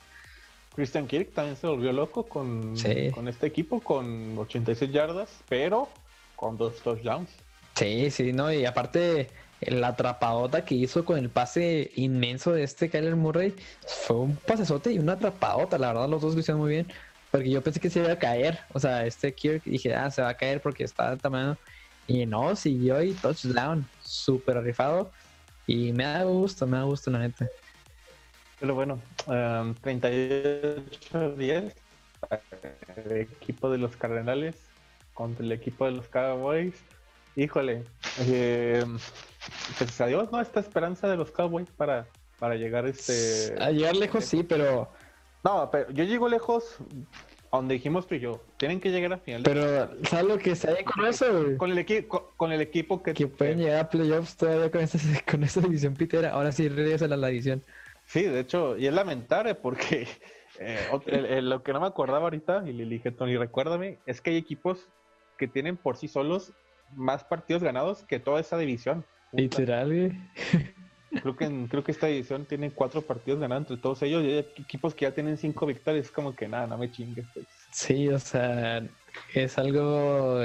[0.74, 3.10] Christian Kirk también se volvió loco con, Sí.
[3.10, 5.88] con este equipo, con 86 yardas, pero
[6.36, 7.28] con dos touchdowns.
[7.74, 9.28] Sí, sí, no, y aparte
[9.60, 13.54] la atrapadota que hizo con el pase inmenso de este Kyler Murray
[14.06, 16.86] fue un pasesote y una atrapadota, la verdad los dos lo hicieron muy bien,
[17.30, 20.22] porque yo pensé que se iba a caer, o sea, este Kirk dije, ah, se
[20.22, 21.58] va a caer porque está de tamaño,
[22.06, 25.10] y no, siguió y touchdown, súper rifado,
[25.70, 27.48] y me da gusto, me da gusto la neta.
[28.58, 28.94] Pero bueno,
[29.28, 31.72] um, 38-10
[32.18, 32.42] para
[32.96, 34.56] el equipo de los Cardenales
[35.14, 36.74] contra el equipo de los Cowboys.
[37.36, 37.84] Híjole,
[38.18, 38.84] eh,
[39.78, 40.40] pues adiós, ¿no?
[40.40, 42.08] Esta esperanza de los Cowboys para,
[42.40, 43.54] para llegar este...
[43.60, 44.90] A llegar lejos sí, pero
[45.44, 46.78] No, pero yo llego lejos
[47.52, 48.40] a donde dijimos tú y yo.
[48.58, 49.42] Tienen que llegar a final.
[49.42, 51.42] de- pero ¿sabes lo que se con eso?
[51.44, 51.56] güey?
[51.56, 53.12] Con el, equi- con, con el equipo que...
[53.14, 54.98] Que pueden llegar a playoffs todavía con esa,
[55.30, 56.30] con esa división pitera.
[56.30, 57.64] Ahora sí regresa a la división.
[58.06, 60.06] Sí, de hecho, y es lamentable porque
[60.60, 63.98] eh, ot- el- el- lo que no me acordaba ahorita, y le dije, Tony, recuérdame,
[64.06, 64.88] es que hay equipos
[65.38, 66.52] que tienen por sí solos
[66.94, 69.04] más partidos ganados que toda esa división.
[69.32, 70.12] Literal, güey.
[71.10, 74.26] Creo que, en- creo que esta división tiene cuatro partidos ganados entre todos ellos y
[74.26, 76.06] hay equipos que ya tienen cinco victorias.
[76.06, 77.26] Es como que nada, no me chingues.
[77.34, 77.46] pues.
[77.72, 78.88] Sí, o sea,
[79.34, 80.40] es algo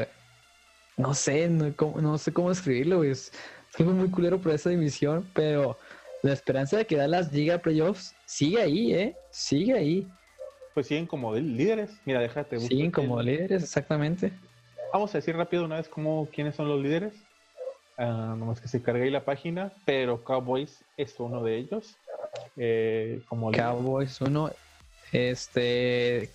[0.97, 3.11] no sé, no, sé cómo escribirlo, güey.
[3.11, 3.31] Es,
[3.77, 5.77] algo muy culero por esa división, pero
[6.23, 9.15] la esperanza de que Dallas llegue a playoffs sigue ahí, ¿eh?
[9.31, 10.07] Sigue ahí.
[10.73, 12.01] Pues siguen como líderes.
[12.05, 12.57] Mira, déjate.
[12.59, 14.31] Siguen como líderes, exactamente.
[14.93, 17.27] Vamos a decir rápido una vez cómo, quiénes son los líderes.
[17.97, 21.95] Uh, nomás que se cargue ahí la página, pero Cowboys es uno de ellos.
[22.57, 24.51] Eh, como Cowboys uno,
[25.11, 26.29] este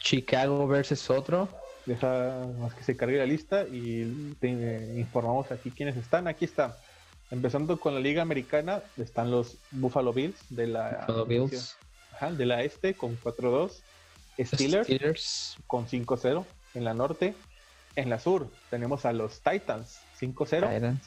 [0.00, 1.48] Chicago versus otro.
[1.86, 4.48] Deja más que se cargue la lista y te
[4.96, 6.26] informamos aquí quiénes están.
[6.26, 6.76] Aquí está.
[7.30, 11.76] Empezando con la Liga Americana, están los Buffalo Bills de la, Bills.
[12.32, 13.80] de la Este con 4-2.
[14.42, 17.34] Steelers, con 5-0 en la Norte.
[17.94, 20.98] En la Sur tenemos a los Titans 5-0.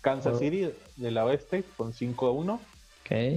[0.00, 2.58] Kansas City de la Oeste con 5-1.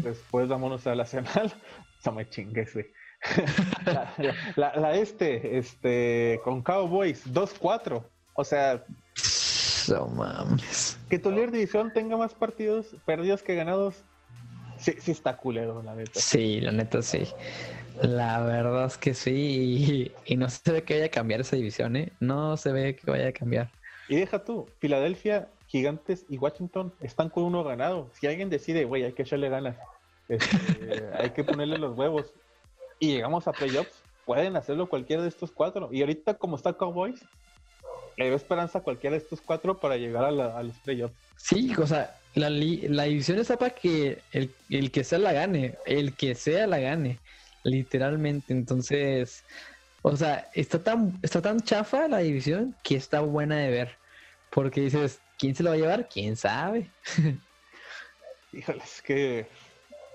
[0.04, 1.54] Después vámonos a la Nacional.
[2.06, 2.86] No me chingues, güey.
[4.56, 8.02] la, este, este, con Cowboys 2-4.
[8.36, 8.82] O sea,
[9.90, 10.98] no mames.
[11.10, 13.96] Que tu líder división tenga más partidos perdidos que ganados.
[14.78, 16.20] Sí, sí está culero, la neta.
[16.20, 17.28] Sí, la neta sí.
[18.02, 20.14] La verdad es que sí.
[20.26, 22.14] Y, no se ve que vaya a cambiar esa división, ¿eh?
[22.22, 23.70] No se ve que vaya a cambiar.
[24.10, 28.10] Y deja tú, Filadelfia, Gigantes y Washington están con uno ganado.
[28.20, 29.78] Si alguien decide, güey, hay que echarle ganas,
[30.28, 32.34] este, hay que ponerle los huevos
[33.00, 35.90] y llegamos a playoffs, pueden hacerlo cualquiera de estos cuatro.
[35.92, 37.24] Y ahorita, como está Cowboys,
[38.18, 41.16] le doy esperanza a cualquiera de estos cuatro para llegar a, los playoffs.
[41.38, 46.14] Sí, o sea, la, la división está para que el, que sea la gane, el
[46.14, 47.20] que sea la gane,
[47.64, 48.54] literalmente.
[48.54, 49.44] Entonces,
[50.02, 53.99] o sea, está tan, está tan chafa la división que está buena de ver.
[54.52, 56.10] Porque dices, ¿quién se lo va a llevar?
[56.10, 56.90] ¿Quién sabe?
[58.52, 59.48] Híjoles, que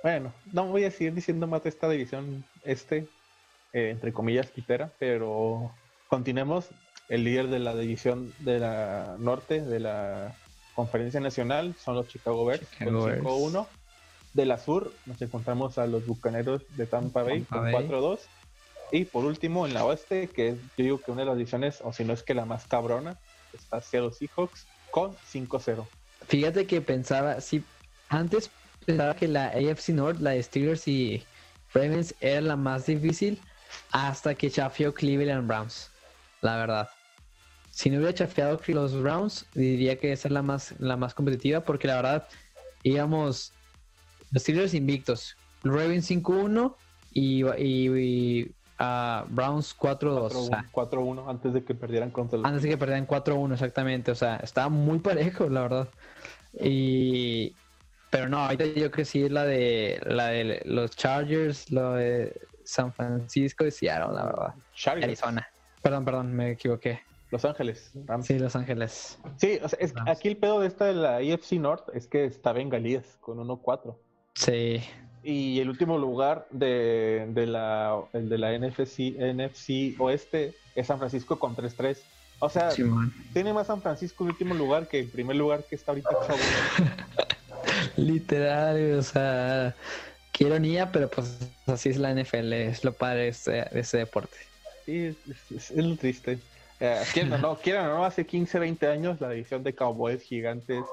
[0.05, 3.09] bueno, no voy a seguir diciendo más de esta división este,
[3.73, 5.73] eh, entre comillas, quitera, pero
[6.09, 6.69] continuemos.
[7.09, 10.37] El líder de la división de la norte de la
[10.75, 13.67] conferencia nacional son los Chicago Bears con 5-1.
[14.35, 18.21] De la sur nos encontramos a los Bucaneros de Tampa Bay con 4-2.
[18.93, 21.81] Y por último, en la oeste, que es, yo digo que una de las divisiones,
[21.83, 23.19] o si no es que la más cabrona,
[23.55, 25.87] está Seattle Seahawks con 5-0.
[26.29, 27.63] Fíjate que pensaba, sí,
[28.09, 28.51] antes
[28.85, 31.25] pensaba que la AFC North, la de Steelers y
[31.73, 33.41] Ravens, era la más difícil
[33.91, 35.91] hasta que chafió Cleveland Browns,
[36.41, 36.89] la verdad.
[37.71, 41.61] Si no hubiera chafeado los Browns, diría que esa es la más, la más competitiva,
[41.61, 42.29] porque la verdad,
[42.85, 43.53] íbamos
[44.31, 46.75] los Steelers invictos, Ravens 5-1
[47.13, 50.71] y, y, ah, Browns 4-2.
[50.73, 52.47] 4-1 antes de que perdieran contra los...
[52.47, 54.11] Antes de que perdieran 4-1, exactamente.
[54.11, 55.89] O sea, estaba muy parejo, la verdad.
[56.61, 57.55] Y,
[58.11, 61.95] pero no, ahorita yo creo que sí es la de, la de los Chargers, lo
[61.95, 64.55] de San Francisco y Seattle, la verdad.
[64.75, 65.05] Chargers.
[65.05, 65.49] Arizona.
[65.83, 67.01] Perdón, perdón, me equivoqué.
[67.31, 67.93] Los Ángeles.
[68.23, 69.19] Sí, Los Ángeles.
[69.39, 72.25] Sí, o sea, es, aquí el pedo de esta de la EFC North es que
[72.25, 73.97] está Bengalíes con 1-4.
[74.35, 74.81] Sí.
[75.25, 80.99] Y el último lugar de, de la, el de la NFC, NFC Oeste es San
[80.99, 81.97] Francisco con 3-3.
[82.41, 82.69] O sea,
[83.33, 86.11] tiene más San Francisco en último lugar que el primer lugar que está ahorita.
[87.97, 89.75] Literal, o sea,
[90.31, 94.37] qué ironía, pero pues así es la NFL, es lo padre de ese, deporte.
[94.85, 95.17] Sí,
[95.51, 96.39] es, lo triste.
[96.81, 97.03] Eh,
[97.41, 100.85] no, quieren o no, hace 15, 20 años la división de Cowboys gigantes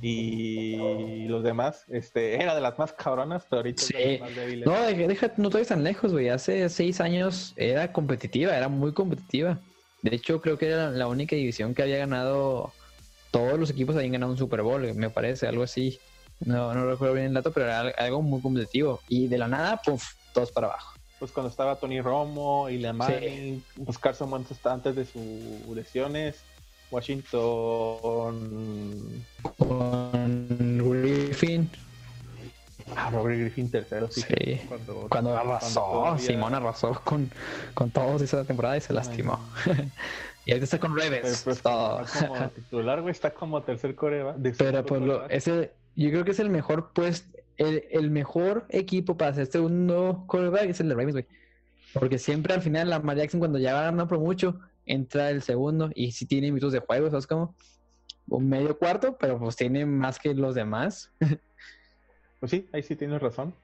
[0.00, 4.66] y los demás, este, era de las más cabronas, pero ahorita es más débiles.
[4.66, 6.28] No, deja, no estoy tan lejos, güey.
[6.28, 9.58] Hace 6 años era competitiva, era muy competitiva.
[10.02, 12.72] De hecho, creo que era la única división que había ganado,
[13.32, 15.98] todos los equipos habían ganado un Super Bowl, me parece, algo así.
[16.40, 19.00] No, no recuerdo bien el dato, pero era algo muy competitivo.
[19.08, 20.94] Y de la nada, puff, todos para abajo.
[21.18, 23.60] Pues cuando estaba Tony Romo y Lemar, sí.
[23.84, 26.36] pues Carson Wentz antes de sus lesiones.
[26.90, 28.38] Washington.
[29.58, 31.70] Con Griffin.
[32.96, 34.60] Ah, Robert Griffin tercero, sí.
[35.08, 37.30] Cuando, arrasó, Simón arrasó con,
[37.74, 39.38] con todos esa temporada y se lastimó.
[40.46, 41.42] y ahorita está con Ravens.
[41.44, 44.34] Pues, está como titular, güey, está como tercer corea.
[44.56, 47.26] Pero pues lo, ese, yo creo que es el mejor pues
[47.58, 51.26] el, el mejor equipo para hacer segundo quarterback es el de Ravens, güey.
[51.92, 54.58] Porque siempre al final la Jackson cuando ya gana por mucho,
[54.88, 57.54] entra el segundo y si tiene minutos de juego, ¿sabes cómo?
[58.26, 61.12] Un medio cuarto, pero pues tiene más que los demás.
[62.40, 63.54] pues sí, ahí sí tienes razón.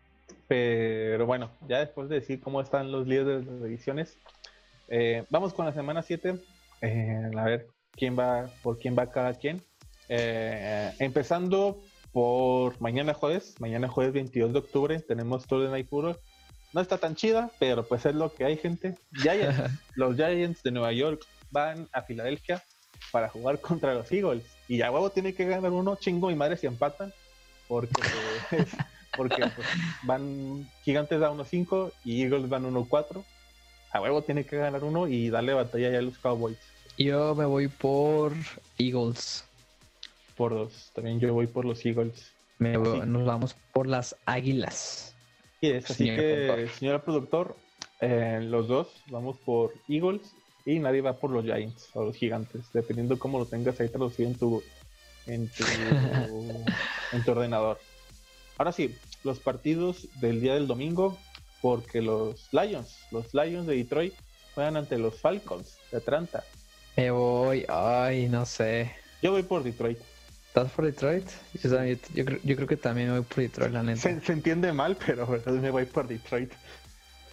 [0.46, 4.18] Pero bueno, ya después de decir cómo están los líderes de las ediciones,
[4.88, 6.38] eh, vamos con la semana 7.
[6.82, 9.62] Eh, a ver quién va, por quién va cada quien.
[10.08, 11.80] Eh, empezando
[12.12, 16.18] por mañana jueves, mañana jueves 22 de octubre, tenemos Tour de Night Football.
[16.74, 18.98] No está tan chida, pero pues es lo que hay, gente.
[19.12, 22.62] Giants, los Giants de Nueva York van a Filadelfia
[23.12, 24.44] para jugar contra los Eagles.
[24.66, 27.12] Y a huevo tiene que ganar uno, chingo y madre si empatan,
[27.68, 27.92] porque,
[28.50, 28.68] pues,
[29.16, 29.68] porque pues,
[30.02, 33.22] van Gigantes a 1-5 y Eagles van 1-4.
[33.92, 36.58] A huevo tiene que ganar uno y darle batalla ya a los Cowboys.
[36.98, 38.32] Yo me voy por
[38.78, 39.44] Eagles.
[40.36, 40.90] Por dos.
[40.92, 42.32] También yo voy por los Eagles.
[42.58, 45.13] Me voy- nos vamos por las Águilas.
[45.70, 46.78] Es, así Señor que, productor.
[46.78, 47.56] señor productor,
[48.00, 50.34] eh, los dos vamos por Eagles
[50.66, 54.28] y nadie va por los Giants o los Gigantes, dependiendo cómo lo tengas ahí traducido
[54.28, 54.62] en tu,
[55.26, 55.64] en tu,
[57.12, 57.78] en tu ordenador.
[58.56, 58.94] Ahora sí,
[59.24, 61.18] los partidos del día del domingo,
[61.60, 64.14] porque los Lions, los Lions de Detroit
[64.54, 66.44] juegan ante los Falcons de Atlanta.
[66.96, 68.92] Me voy, ay, no sé.
[69.22, 69.98] Yo voy por Detroit.
[70.54, 71.28] ¿Estás por Detroit?
[71.52, 74.02] Yo, también- yo creo, yo creo que también me voy por Detroit, la neta.
[74.02, 75.54] Se, se entiende mal, pero ¿verdad?
[75.54, 76.52] me voy por Detroit.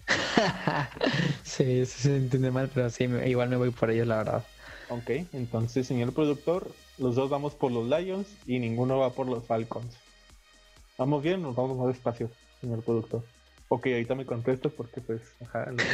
[1.43, 4.47] sí, sí se entiende mal, pero sí, me- igual me voy por ellos, la verdad.
[4.87, 9.45] Ok, entonces, señor productor, los dos vamos por los Lions y ninguno va por los
[9.47, 10.03] Falcons.
[10.97, 11.41] ¿Vamos bien?
[11.41, 13.29] Nos vamos más despacio, señor productor.
[13.69, 15.91] Ok, ahorita me contestas porque pues, ajá, no,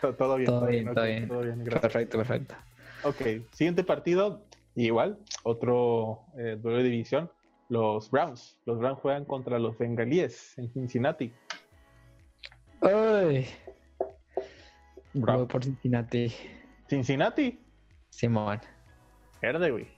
[0.00, 1.28] to- todo bien, Todo bien, todo bien.
[1.28, 1.92] todo bien, gracias.
[1.92, 2.56] Perfecto, perfecto.
[3.02, 7.30] Ok, siguiente partido, igual, otro eh, duelo de división,
[7.68, 8.58] los Browns.
[8.66, 11.32] Los Browns juegan contra los Bengalíes en Cincinnati.
[12.80, 13.46] Ay,
[15.14, 15.48] Browns.
[15.48, 16.32] por Cincinnati.
[16.88, 17.60] Cincinnati,
[18.08, 18.60] Simón.
[19.40, 19.88] verde, güey.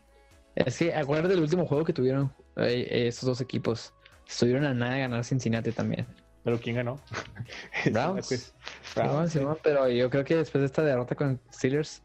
[0.55, 3.95] Es que acuérdate del último juego que tuvieron eh, esos dos equipos.
[4.29, 6.07] Estuvieron a nada de ganar Cincinnati también.
[6.45, 7.01] Pero ¿quién ganó?
[7.91, 8.27] Browns.
[8.27, 9.33] Simón, Browns.
[9.33, 12.03] Simón, pero yo creo que después de esta derrota con Steelers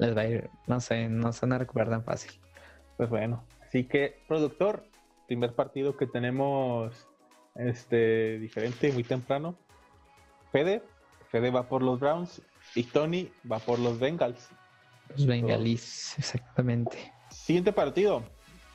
[0.00, 2.32] les va a ir, no sé, no se van a recuperar tan fácil.
[2.96, 4.82] Pues bueno, así que productor,
[5.26, 7.06] primer partido que tenemos
[7.54, 9.56] este diferente, muy temprano.
[10.52, 10.82] Fede,
[11.30, 12.42] Fede va por los Browns
[12.74, 14.48] y Tony va por los Bengals.
[15.10, 17.12] Los bengalís, exactamente.
[17.30, 18.22] Siguiente partido,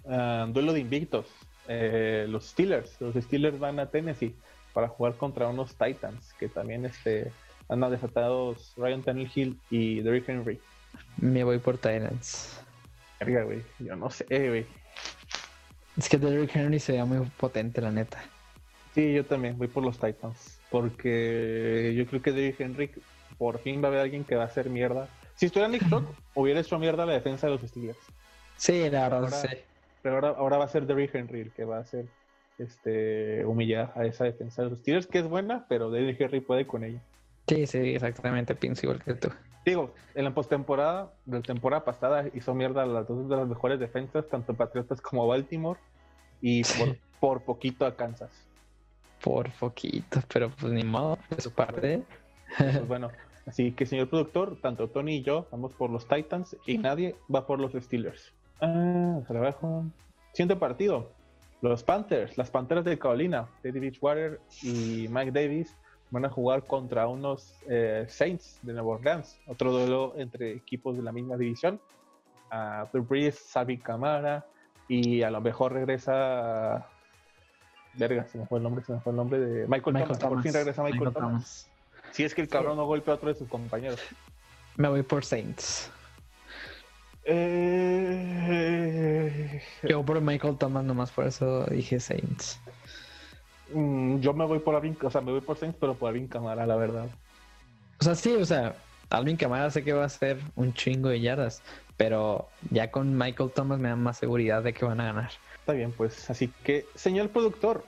[0.07, 1.26] ah, duelo de invictos.
[1.67, 4.36] Eh, los Steelers, los Steelers van a Tennessee
[4.73, 7.32] para jugar contra unos Titans que también este,
[7.67, 10.59] andan desatados Ryan Tannehill y Derrick Henry.
[11.17, 12.59] Me voy por Titans.
[13.19, 14.65] Verga, güey, yo no sé, güey.
[15.97, 18.21] Es que Derrick Henry se ve muy potente, la neta.
[18.93, 20.59] Sí, yo también voy por los Titans.
[20.69, 22.91] Porque yo creo que Derrick Henry
[23.37, 25.07] por fin va a haber alguien que va a hacer mierda.
[25.35, 27.97] Si estuviera Nick Chubb, hubiera hecho mierda la defensa de los Steelers.
[28.57, 29.47] Sí, la verdad, Ahora- sí.
[30.01, 32.05] Pero ahora, ahora va a ser Derrick Henry el que va a hacer
[32.57, 36.67] este humillar a esa defensa de los Steelers, que es buena, pero Derrick Henry puede
[36.67, 36.99] con ella.
[37.47, 38.53] Sí, sí, exactamente.
[38.55, 39.29] Pienso igual que tú.
[39.66, 43.47] Digo, en la postemporada de la temporada pasada hizo mierda a las dos de las
[43.47, 45.80] mejores defensas, tanto Patriotas como Baltimore,
[46.39, 48.30] y por, por poquito a Kansas.
[49.24, 52.03] Por poquito, pero pues ni modo, de su parte.
[52.57, 53.09] Pues bueno,
[53.47, 57.47] así que señor productor, tanto Tony y yo vamos por los Titans y nadie va
[57.47, 58.34] por los Steelers.
[58.61, 59.86] Ah, se abajo.
[60.34, 61.11] Siguiente partido.
[61.61, 65.76] Los Panthers, las Panteras de Carolina, Teddy Bridgewater y Mike Davis
[66.12, 69.39] van a jugar contra unos eh, Saints de Nueva Orleans.
[69.47, 71.80] Otro duelo entre equipos de la misma división.
[72.51, 73.53] A Drew Brees,
[73.84, 74.45] Camara
[74.88, 76.88] y a lo mejor regresa...
[77.95, 80.18] Verga, se me fue el nombre, se me fue el nombre de Michael, Thomas.
[80.20, 81.70] Por fin regresa Michael, Thomas.
[82.12, 84.01] Si es que el cabrón no golpea a otro de sus compañeros.
[84.76, 85.89] Me voy por Saints.
[87.24, 88.45] Eh,
[89.84, 92.60] Yo por Michael Thomas nomás, por eso dije Saints.
[93.74, 96.28] Mm, yo me voy por Alvin, o sea, me voy por Saints, pero por Alvin
[96.28, 97.07] Camara, la verdad.
[97.99, 98.76] O sea, sí, o sea,
[99.09, 101.61] Alvin Kamara sé que va a hacer un chingo de yardas,
[101.97, 105.32] pero ya con Michael Thomas me da más seguridad de que van a ganar.
[105.59, 106.30] Está bien, pues.
[106.30, 107.84] Así que, señor productor,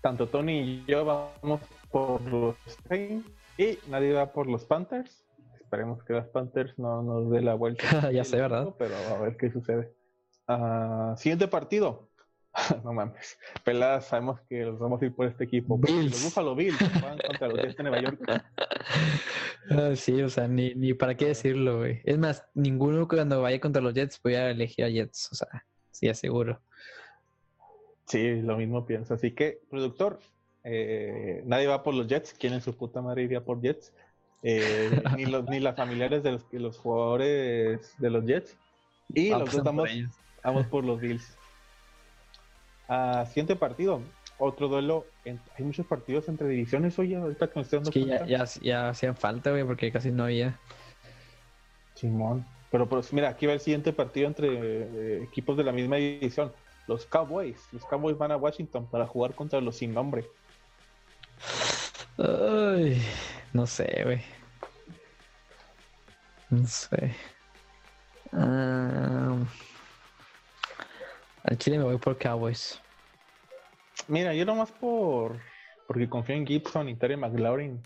[0.00, 2.56] tanto Tony y yo vamos por los
[2.88, 3.28] Saints
[3.58, 5.24] y nadie va por los Panthers.
[5.60, 7.84] Esperemos que los Panthers no nos dé la vuelta.
[8.12, 8.74] Ya sé, ¿verdad?
[8.78, 9.92] Pero a ver qué sucede.
[10.46, 12.10] Ah, siguiente partido.
[12.84, 13.38] no mames.
[13.64, 15.80] Peladas, sabemos que los vamos a ir por este equipo.
[15.82, 18.20] Los Buffalo Bills juegan contra los Jets de Nueva York.
[19.70, 22.00] Ah, sí, o sea, ni, ni para qué decirlo, güey.
[22.02, 25.64] Es más, ninguno cuando vaya contra los Jets voy a elegir a Jets, o sea,
[25.92, 26.60] sí, aseguro.
[28.06, 29.14] Sí, lo mismo pienso.
[29.14, 30.18] Así que, productor,
[30.64, 32.34] eh, nadie va por los Jets.
[32.34, 33.92] ¿Quién en su puta madre iría por Jets?
[34.42, 38.58] Eh, ni, los, ni las familiares de los, los jugadores de los Jets.
[39.14, 39.90] Y Ah, los pues, dos por vamos,
[40.42, 41.38] vamos por los Bills.
[42.94, 44.02] Ah, siguiente partido.
[44.38, 45.06] Otro duelo.
[45.24, 48.18] en- hay muchos partidos entre divisiones hoy, ahorita que me estoy dando Es que ya,
[48.18, 48.26] cuenta.
[48.26, 50.58] ya, ya hacían falta, güey, porque casi no había.
[51.94, 52.44] Simón.
[52.70, 56.52] Pero pues mira, aquí va el siguiente partido entre eh, equipos de la misma división.
[56.88, 57.56] Los Cowboys.
[57.72, 60.24] Los Cowboys van a Washington para jugar contra los sin nombre.
[62.18, 63.00] Ay,
[63.52, 64.20] no sé, güey.
[66.50, 67.14] No sé.
[68.32, 69.36] Ah,
[71.44, 72.80] al Chile me voy por Cowboys.
[74.08, 75.38] Mira, yo nomás por
[75.86, 77.82] porque confío en Gibson y Terry McLaurin.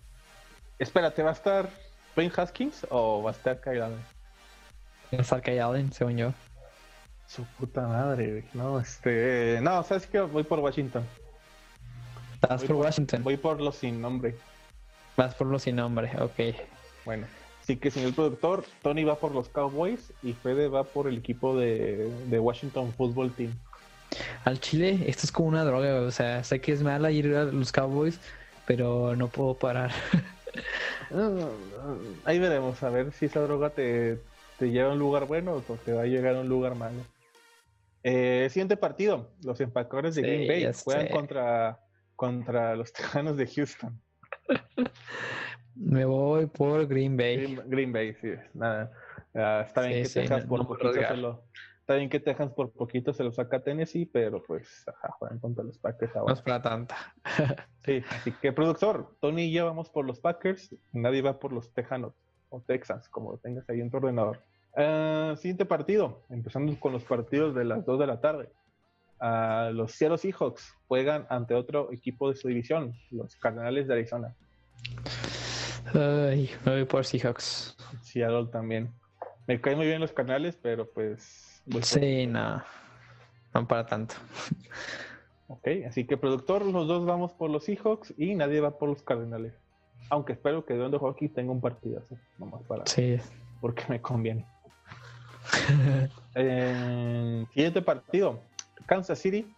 [0.79, 1.69] Espérate, ¿va a estar
[2.15, 3.99] Wayne Haskins o va a estar Kyle Allen?
[5.13, 6.33] Va a estar Kyle Allen, según yo.
[7.25, 8.43] Su puta madre, güey.
[8.53, 9.59] No, este.
[9.61, 11.05] No, sabes que voy por Washington.
[12.41, 13.23] ¿Vas Voy por Washington?
[13.23, 14.35] Voy por los sin nombre.
[15.17, 16.55] Vas por los sin nombre, ok.
[17.03, 17.27] Bueno.
[17.67, 21.59] Así que, señor productor, Tony va por los Cowboys y Fede va por el equipo
[21.59, 23.51] de, de Washington Football Team.
[24.45, 27.43] Al Chile, esto es como una droga, o sea, sé que es mala ir a
[27.43, 28.21] los Cowboys,
[28.65, 29.91] pero no puedo parar.
[32.23, 34.17] Ahí veremos, a ver si esa droga te,
[34.57, 37.01] te lleva a un lugar bueno o te va a llegar a un lugar malo.
[38.01, 41.11] Eh, siguiente partido, los empacadores de Sí, Green Bay juegan sé.
[41.11, 41.81] contra,
[42.15, 44.01] contra los Tejanos de Houston.
[45.79, 47.37] Me voy por Green Bay.
[47.37, 48.91] Green, Green Bay, sí, nada.
[49.35, 51.17] Ah, está bien Sí, que sí, Texas no- por no puedo poquito se arriesgar.
[51.19, 51.43] lo,
[51.81, 55.39] está bien que Texas por poquito se lo saca a Tennessee, pero pues ajá, juegan
[55.39, 56.33] contra los Packers No ahora.
[56.33, 56.95] es para tanta.
[57.85, 61.71] Sí, así que productor, Tony y yo vamos por los Packers, nadie va por los
[61.73, 62.13] Tejanos
[62.49, 64.39] o Texans, como lo tengas ahí en tu ordenador.
[64.75, 68.49] Ah, siguiente partido, empezando con los partidos de las 2 de la tarde.
[69.21, 74.35] Ah, los Seattle Seahawks juegan ante otro equipo de su división, los Cardenales de Arizona.
[75.93, 77.75] Ay, me voy por Seahawks.
[78.01, 78.91] Seattle también.
[79.47, 81.61] Me caen muy bien los Cardenales, pero pues...
[81.71, 82.61] por- Sí, no.
[83.53, 84.15] No para tanto.
[85.47, 89.01] Ok, así que productor, los dos vamos por los Seahawks y nadie va por los
[89.01, 89.53] Cardenales.
[90.09, 92.85] Aunque espero que de Hockey tenga un partido así, nomás para...
[92.85, 93.17] Sí.
[93.61, 94.45] porque me conviene.
[96.35, 98.39] Eh, siguiente partido.
[98.85, 99.53] Kansas City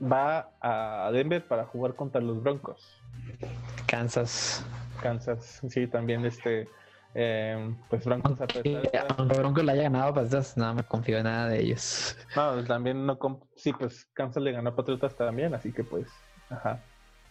[0.00, 2.96] va a Denver para jugar contra los Broncos.
[3.86, 4.64] Kansas.
[5.00, 6.66] Kansas, sí, también este,
[7.14, 10.82] eh, pues Broncos a pesar de Aunque aunque Broncos la haya ganado, pues no me
[10.84, 12.16] confío en nada de ellos.
[12.36, 13.18] no, también no,
[13.56, 16.08] sí, pues Kansas le ganó a Patriotas también, así que pues,
[16.50, 16.82] ajá.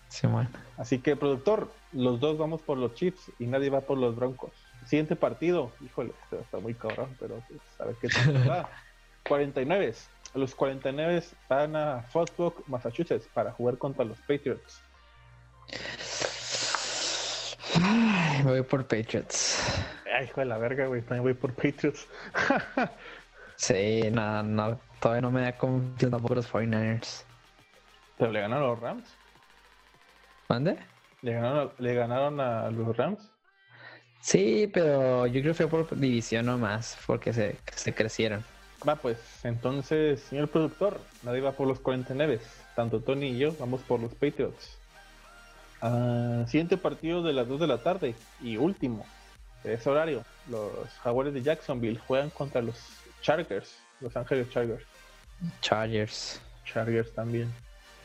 [0.09, 0.49] Sí, bueno.
[0.78, 4.53] Así que productor, los dos vamos por los Chiefs y nadie va por los Broncos.
[4.86, 8.70] Siguiente partido, híjole, está muy cabrón, pero pues, a ver qué tal va.
[9.28, 9.93] 49.
[10.34, 14.82] Los 49 van a Foxbrook, Massachusetts, para jugar contra los Patriots.
[18.48, 19.60] Me voy por Patriots.
[20.18, 22.08] Ay, hijo de la verga, güey, también voy por Patriots.
[23.60, 27.24] Sí, no, no, todavía no me da confianza tampoco los 49ers.
[28.16, 29.16] pero le ganaron a los Rams.
[30.48, 30.78] ¿Mande?
[31.24, 33.32] Le ganaron, a- le ganaron a los Rams.
[34.22, 38.43] Sí, pero yo creo que fue por división nomás, porque se, se crecieron.
[38.88, 42.39] Va, pues, entonces, señor productor, nadie va por los 49.
[42.76, 44.78] Tanto Tony y yo vamos por los Patriots.
[45.82, 49.05] Ah, siguiente partido de las 2 de la tarde y último
[49.63, 50.23] de ese horario.
[50.49, 50.71] Los
[51.03, 52.78] Jaguares de Jacksonville juegan contra los
[53.21, 54.84] Chargers, Los Ángeles Chargers.
[55.61, 56.41] Chargers.
[56.65, 57.51] Chargers también.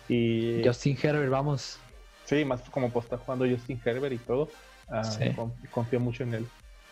[0.08, 1.78] Y Justin Herbert, vamos.
[2.24, 4.48] sí, más como pues, está jugando Justin Herbert y todo,
[4.88, 5.30] ah, Sí.
[5.34, 6.46] con- confío mucho en él.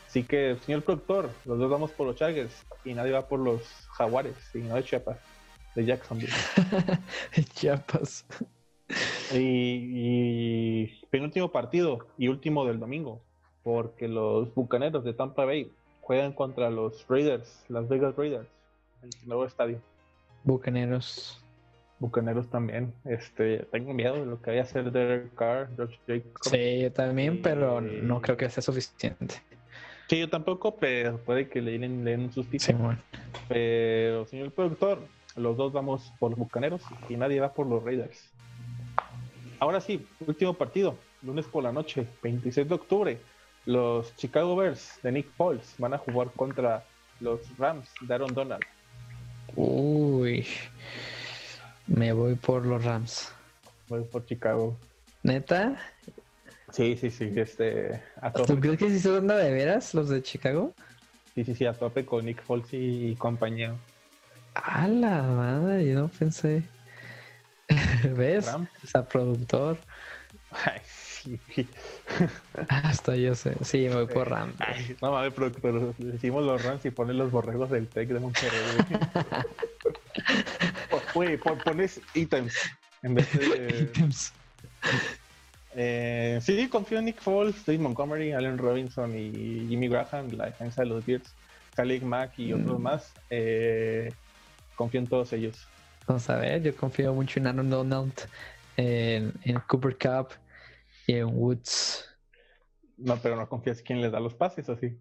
[0.07, 2.53] Así que, señor productor, los dos vamos por los Chargers
[2.85, 3.63] y nadie va por los
[3.93, 5.19] Jaguares, y no de Chiapas,
[5.75, 6.33] de Jacksonville.
[7.55, 8.25] Chiapas.
[9.33, 13.21] Y, y penúltimo partido y último del domingo,
[13.63, 15.71] porque los Bucaneros de Tampa Bay
[16.01, 18.49] juegan contra los Raiders, las Vegas Raiders,
[19.03, 19.81] en su nuevo estadio.
[20.45, 21.41] Bucaneros.
[22.01, 22.93] Bucaneros también.
[23.05, 26.51] Este, tengo miedo de lo que vaya a hacer Derek Carr, George Jacobs.
[26.51, 29.37] Sí, yo también, pero no creo que sea suficiente.
[30.09, 32.65] Sí, yo tampoco, pero puede que le den, le den un sustito.
[32.65, 32.99] Sí, bueno.
[33.49, 34.99] Pero, señor productor,
[35.37, 38.33] los dos vamos por los Bucaneros y nadie va por los Raiders.
[39.61, 43.21] Ahora sí, último partido, lunes por la noche, 26 de octubre.
[43.67, 46.83] Los Chicago Bears de Nick Foles van a jugar contra
[47.21, 48.63] los Rams de Aaron Donald.
[49.55, 50.47] Uy.
[51.87, 53.31] Me voy por los Rams.
[53.89, 54.79] Voy por Chicago.
[55.23, 55.77] ¿Neta?
[56.73, 60.73] Sí, sí, sí, este, a ¿Tú crees que sí son de veras los de Chicago?
[61.35, 63.75] sí, sí, sí, a tope con Nick Foles y compañía.
[64.55, 66.63] A la madre, yo no pensé.
[68.17, 68.49] ¿Ves?
[68.85, 69.79] Hasta productor.
[70.53, 71.39] Ay, sí.
[72.69, 73.57] Hasta yo sé.
[73.65, 74.55] Sí, me voy por Rams.
[74.59, 78.61] Ay, no mames, productor, decimos los Rams y pones los borregos del Tec de Monterrey.
[78.89, 79.01] güey.
[80.91, 82.55] Po- Güey, pon- pones ítems
[83.03, 83.81] en vez de.
[83.83, 84.33] Ítems.
[85.75, 90.83] Eh, sí, confío en Nick Foles, Dave Montgomery, Allen Robinson y Jimmy Graham, la defensa
[90.83, 91.33] de los Bears,
[91.77, 92.83] Khalid Mack y otros Mm.
[92.83, 93.13] más.
[93.31, 94.13] Eh,
[94.75, 95.67] confío en todos ellos.
[96.11, 98.13] Vamos a ver, yo confío mucho en Aaron Donald,
[98.77, 100.31] en, en Cooper Cup
[101.07, 102.05] y en Woods.
[102.97, 104.99] No, pero no confías quién les da los pases, así.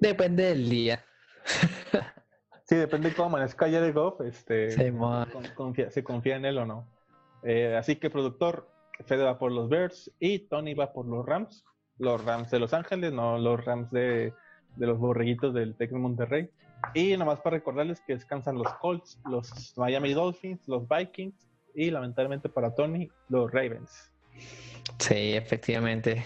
[0.00, 1.04] Depende del día.
[2.64, 6.58] sí, depende de cómo amanezca Jared Goff, este, Sí, con- confía- se confía en él
[6.58, 6.84] o no.
[7.44, 8.68] Eh, así que productor,
[9.06, 11.64] Fede va por los Bears y Tony va por los Rams.
[12.00, 14.32] Los Rams de Los Ángeles, no los Rams de,
[14.74, 16.50] de los borreguitos del Tec de Monterrey.
[16.94, 22.48] Y nomás para recordarles que descansan los Colts, los Miami Dolphins, los Vikings y lamentablemente
[22.48, 24.10] para Tony, los Ravens.
[24.98, 26.24] Sí, efectivamente.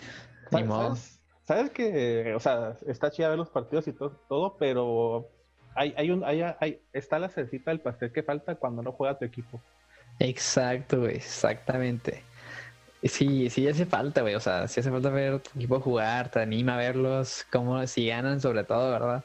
[0.51, 5.29] ¿Sabes, sabes- sabes que, o sea, está chida ver los partidos y todo, todo pero
[5.75, 9.19] hay, hay un, hay, hay- está la cercita del pastel que falta cuando no juega
[9.19, 9.63] tu equipo.
[10.19, 12.23] Exacto, exactamente.
[13.03, 14.35] Sí, sí hace falta, güey.
[14.37, 18.07] O sea, sí hace falta ver tu equipo jugar, te anima a verlos, cómo si
[18.07, 19.25] ganan, sobre todo, ¿verdad?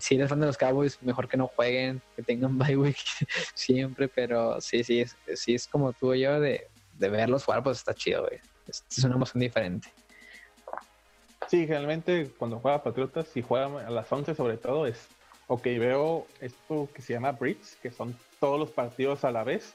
[0.00, 2.96] Si eres fan de los Cowboys, mejor que no jueguen, que tengan bye week
[3.54, 6.68] siempre, pero sí, sí, es, sí es como tú y yo de,
[6.98, 8.40] de verlos jugar, pues está chido, güey.
[8.66, 9.88] Es, es una emoción diferente.
[11.48, 15.08] Sí, generalmente cuando juega Patriotas y juega a las 11 sobre todo es,
[15.48, 19.74] ok, veo esto que se llama Brits, que son todos los partidos a la vez,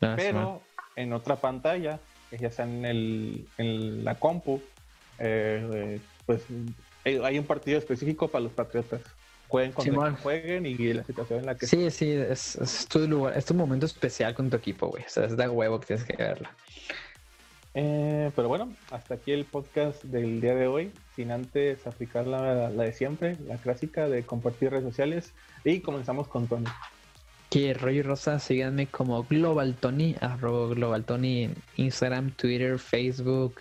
[0.00, 0.62] Ah, pero
[0.96, 2.00] en otra pantalla,
[2.30, 4.62] que ya sea en, el, en la compu,
[5.18, 6.42] eh, eh, pues
[7.04, 9.02] eh, hay un partido específico para los Patriotas.
[9.50, 10.16] Jueguen cuando Simón.
[10.16, 13.52] jueguen y la situación en la que Sí, sí, es, es tu lugar, es tu
[13.54, 15.02] momento especial con tu equipo, güey.
[15.04, 16.48] O sea, es de huevo que tienes que verlo.
[17.74, 20.92] Eh, pero bueno, hasta aquí el podcast del día de hoy.
[21.16, 25.32] Sin antes aplicar la, la de siempre, la clásica de compartir redes sociales.
[25.64, 26.66] Y comenzamos con Tony.
[27.50, 33.60] Que rollo rosa, síganme como Global Tony, arroba Global Tony en Instagram, Twitter, Facebook,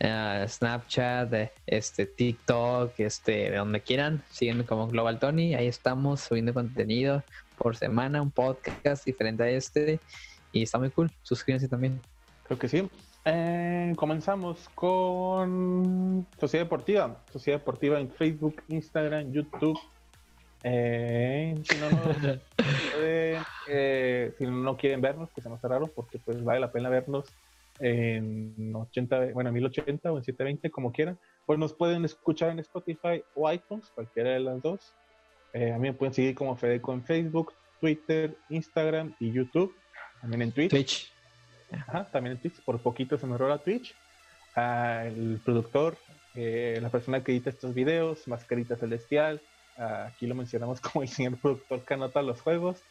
[0.00, 6.20] eh, Snapchat, eh, este TikTok, este, de donde quieran, síganme como Global Tony, ahí estamos
[6.20, 7.22] subiendo contenido
[7.58, 10.00] por semana, un podcast diferente a este,
[10.52, 12.00] y está muy cool, suscríbanse también.
[12.44, 12.88] Creo que sí.
[13.26, 17.16] Eh, comenzamos con Sociedad Deportiva.
[17.32, 19.78] Sociedad Deportiva en Facebook, Instagram, YouTube.
[20.62, 22.38] Eh, si, no, nos
[22.98, 27.26] eh, no quieren vernos, que se nos raro, porque pues vale la pena vernos
[27.78, 31.18] en 80, bueno, en 1080 o en 720, como quieran.
[31.46, 34.94] Pues nos pueden escuchar en Spotify o iTunes, cualquiera de las dos.
[35.52, 39.74] Eh, a mí me pueden seguir como Fedeco en Facebook, Twitter, Instagram y YouTube.
[40.20, 40.70] También en Twitch.
[40.70, 41.12] Twitch.
[41.70, 42.60] Ajá, también en Twitch.
[42.64, 43.94] Por poquito se me rola Twitch.
[44.56, 45.96] Ah, el productor,
[46.34, 49.40] eh, la persona que edita estos videos, Mascarita Celestial.
[49.76, 52.82] ah, aquí lo mencionamos como el señor productor que anota los juegos.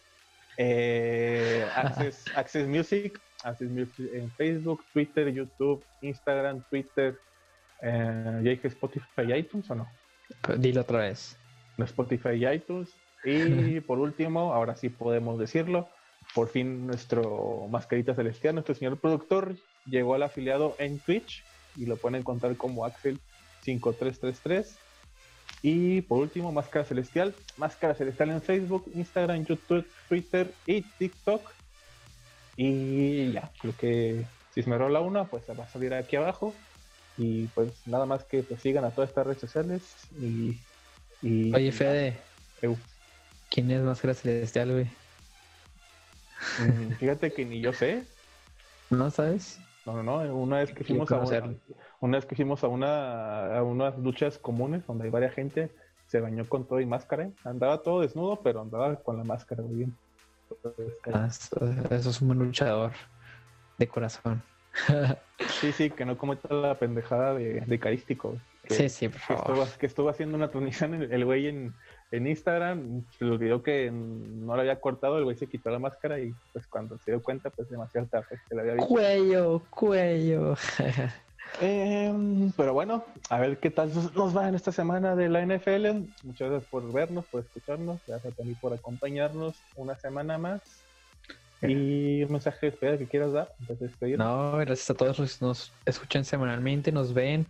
[0.58, 7.18] Eh, Access, Access Music, Access Music en Facebook, Twitter, YouTube, Instagram, Twitter.
[7.82, 9.88] Eh, ¿Ya dije Spotify y iTunes o no?
[10.58, 11.38] Dilo otra vez.
[11.78, 12.90] no Spotify y iTunes.
[13.24, 15.88] Y por último, ahora sí podemos decirlo,
[16.34, 21.44] por fin nuestro mascarita celestial, nuestro señor productor, llegó al afiliado en Twitch
[21.76, 24.78] y lo pueden encontrar como Axel5333.
[25.62, 31.42] Y por último, Máscara Celestial, Máscara Celestial en Facebook, Instagram, YouTube, Twitter y TikTok.
[32.56, 36.54] Y ya, creo que si se me rola una, pues va a salir aquí abajo.
[37.18, 39.82] Y pues nada más que pues, sigan a todas estas redes sociales.
[40.20, 40.58] Y,
[41.22, 42.18] y Oye, Fede,
[42.62, 42.78] Eu.
[43.50, 44.88] ¿quién es Máscara Celestial, güey?
[46.60, 48.04] Mm, Fíjate que ni yo sé.
[48.90, 49.60] ¿No sabes?
[49.86, 50.36] No, no, no.
[50.36, 51.56] Una vez que fuimos a una,
[52.00, 55.70] una vez que fuimos a una a unas luchas comunes donde hay varias gente,
[56.08, 57.30] se bañó con todo y máscara.
[57.44, 59.96] Andaba todo desnudo, pero andaba con la máscara muy bien.
[61.28, 62.92] Eso, es un buen luchador
[63.78, 64.42] de corazón.
[65.60, 68.38] Sí, sí, que no cometa la pendejada de, de carístico.
[68.64, 69.42] Que, Sí, sí, por que favor.
[69.60, 71.74] estuvo, que estuvo haciendo una transmisión el güey en,
[72.12, 75.80] en Instagram, se le olvidó que no lo había cortado, el güey se quitó la
[75.80, 78.88] máscara y pues cuando se dio cuenta, pues demasiado tarde le había visto.
[78.90, 80.56] Cuello, cuello.
[81.62, 86.08] Em, pero bueno, a ver qué tal nos- va en esta semana de la NFL.
[86.24, 88.02] Muchas gracias por vernos, por escucharnos.
[88.08, 90.62] Gracias también por acompañarnos una semana más.
[91.62, 93.54] Y un mensaje de despedida que quieras dar.
[94.18, 97.46] No, gracias a todos los que nos escuchan semanalmente, nos ven,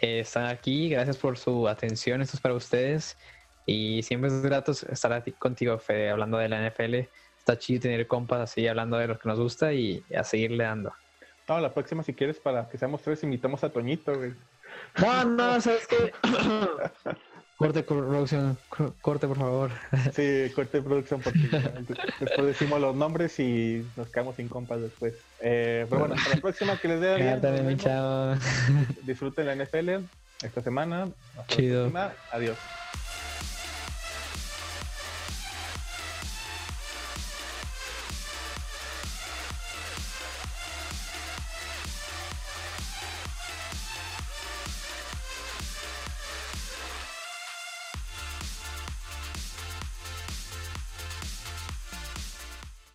[0.00, 0.88] eh, están aquí.
[0.88, 3.18] Gracias por su atención, esto es para ustedes.
[3.66, 7.10] Y siempre es grato estar aquí contigo, Fede, hablando de la NFL.
[7.38, 10.92] Está chido tener compas así hablando de lo que nos gusta y a seguirle dando.
[11.50, 14.34] No, la próxima, si quieres, para que seamos tres, invitamos a Toñito, güey.
[15.00, 16.12] No, no, ¿sabes qué?
[17.56, 19.70] corte, producción, cor- corte, por favor.
[20.14, 21.40] Sí, corte producción, porque
[22.20, 25.14] después decimos los nombres y nos quedamos sin compas después.
[25.40, 28.36] Eh, pero bueno, hasta la próxima, que les dé nos mi chavo.
[29.02, 30.04] Disfruten la NFL
[30.44, 31.08] esta semana.
[31.36, 31.90] Hasta Chido.
[31.90, 32.12] la próxima.
[32.30, 32.58] Adiós.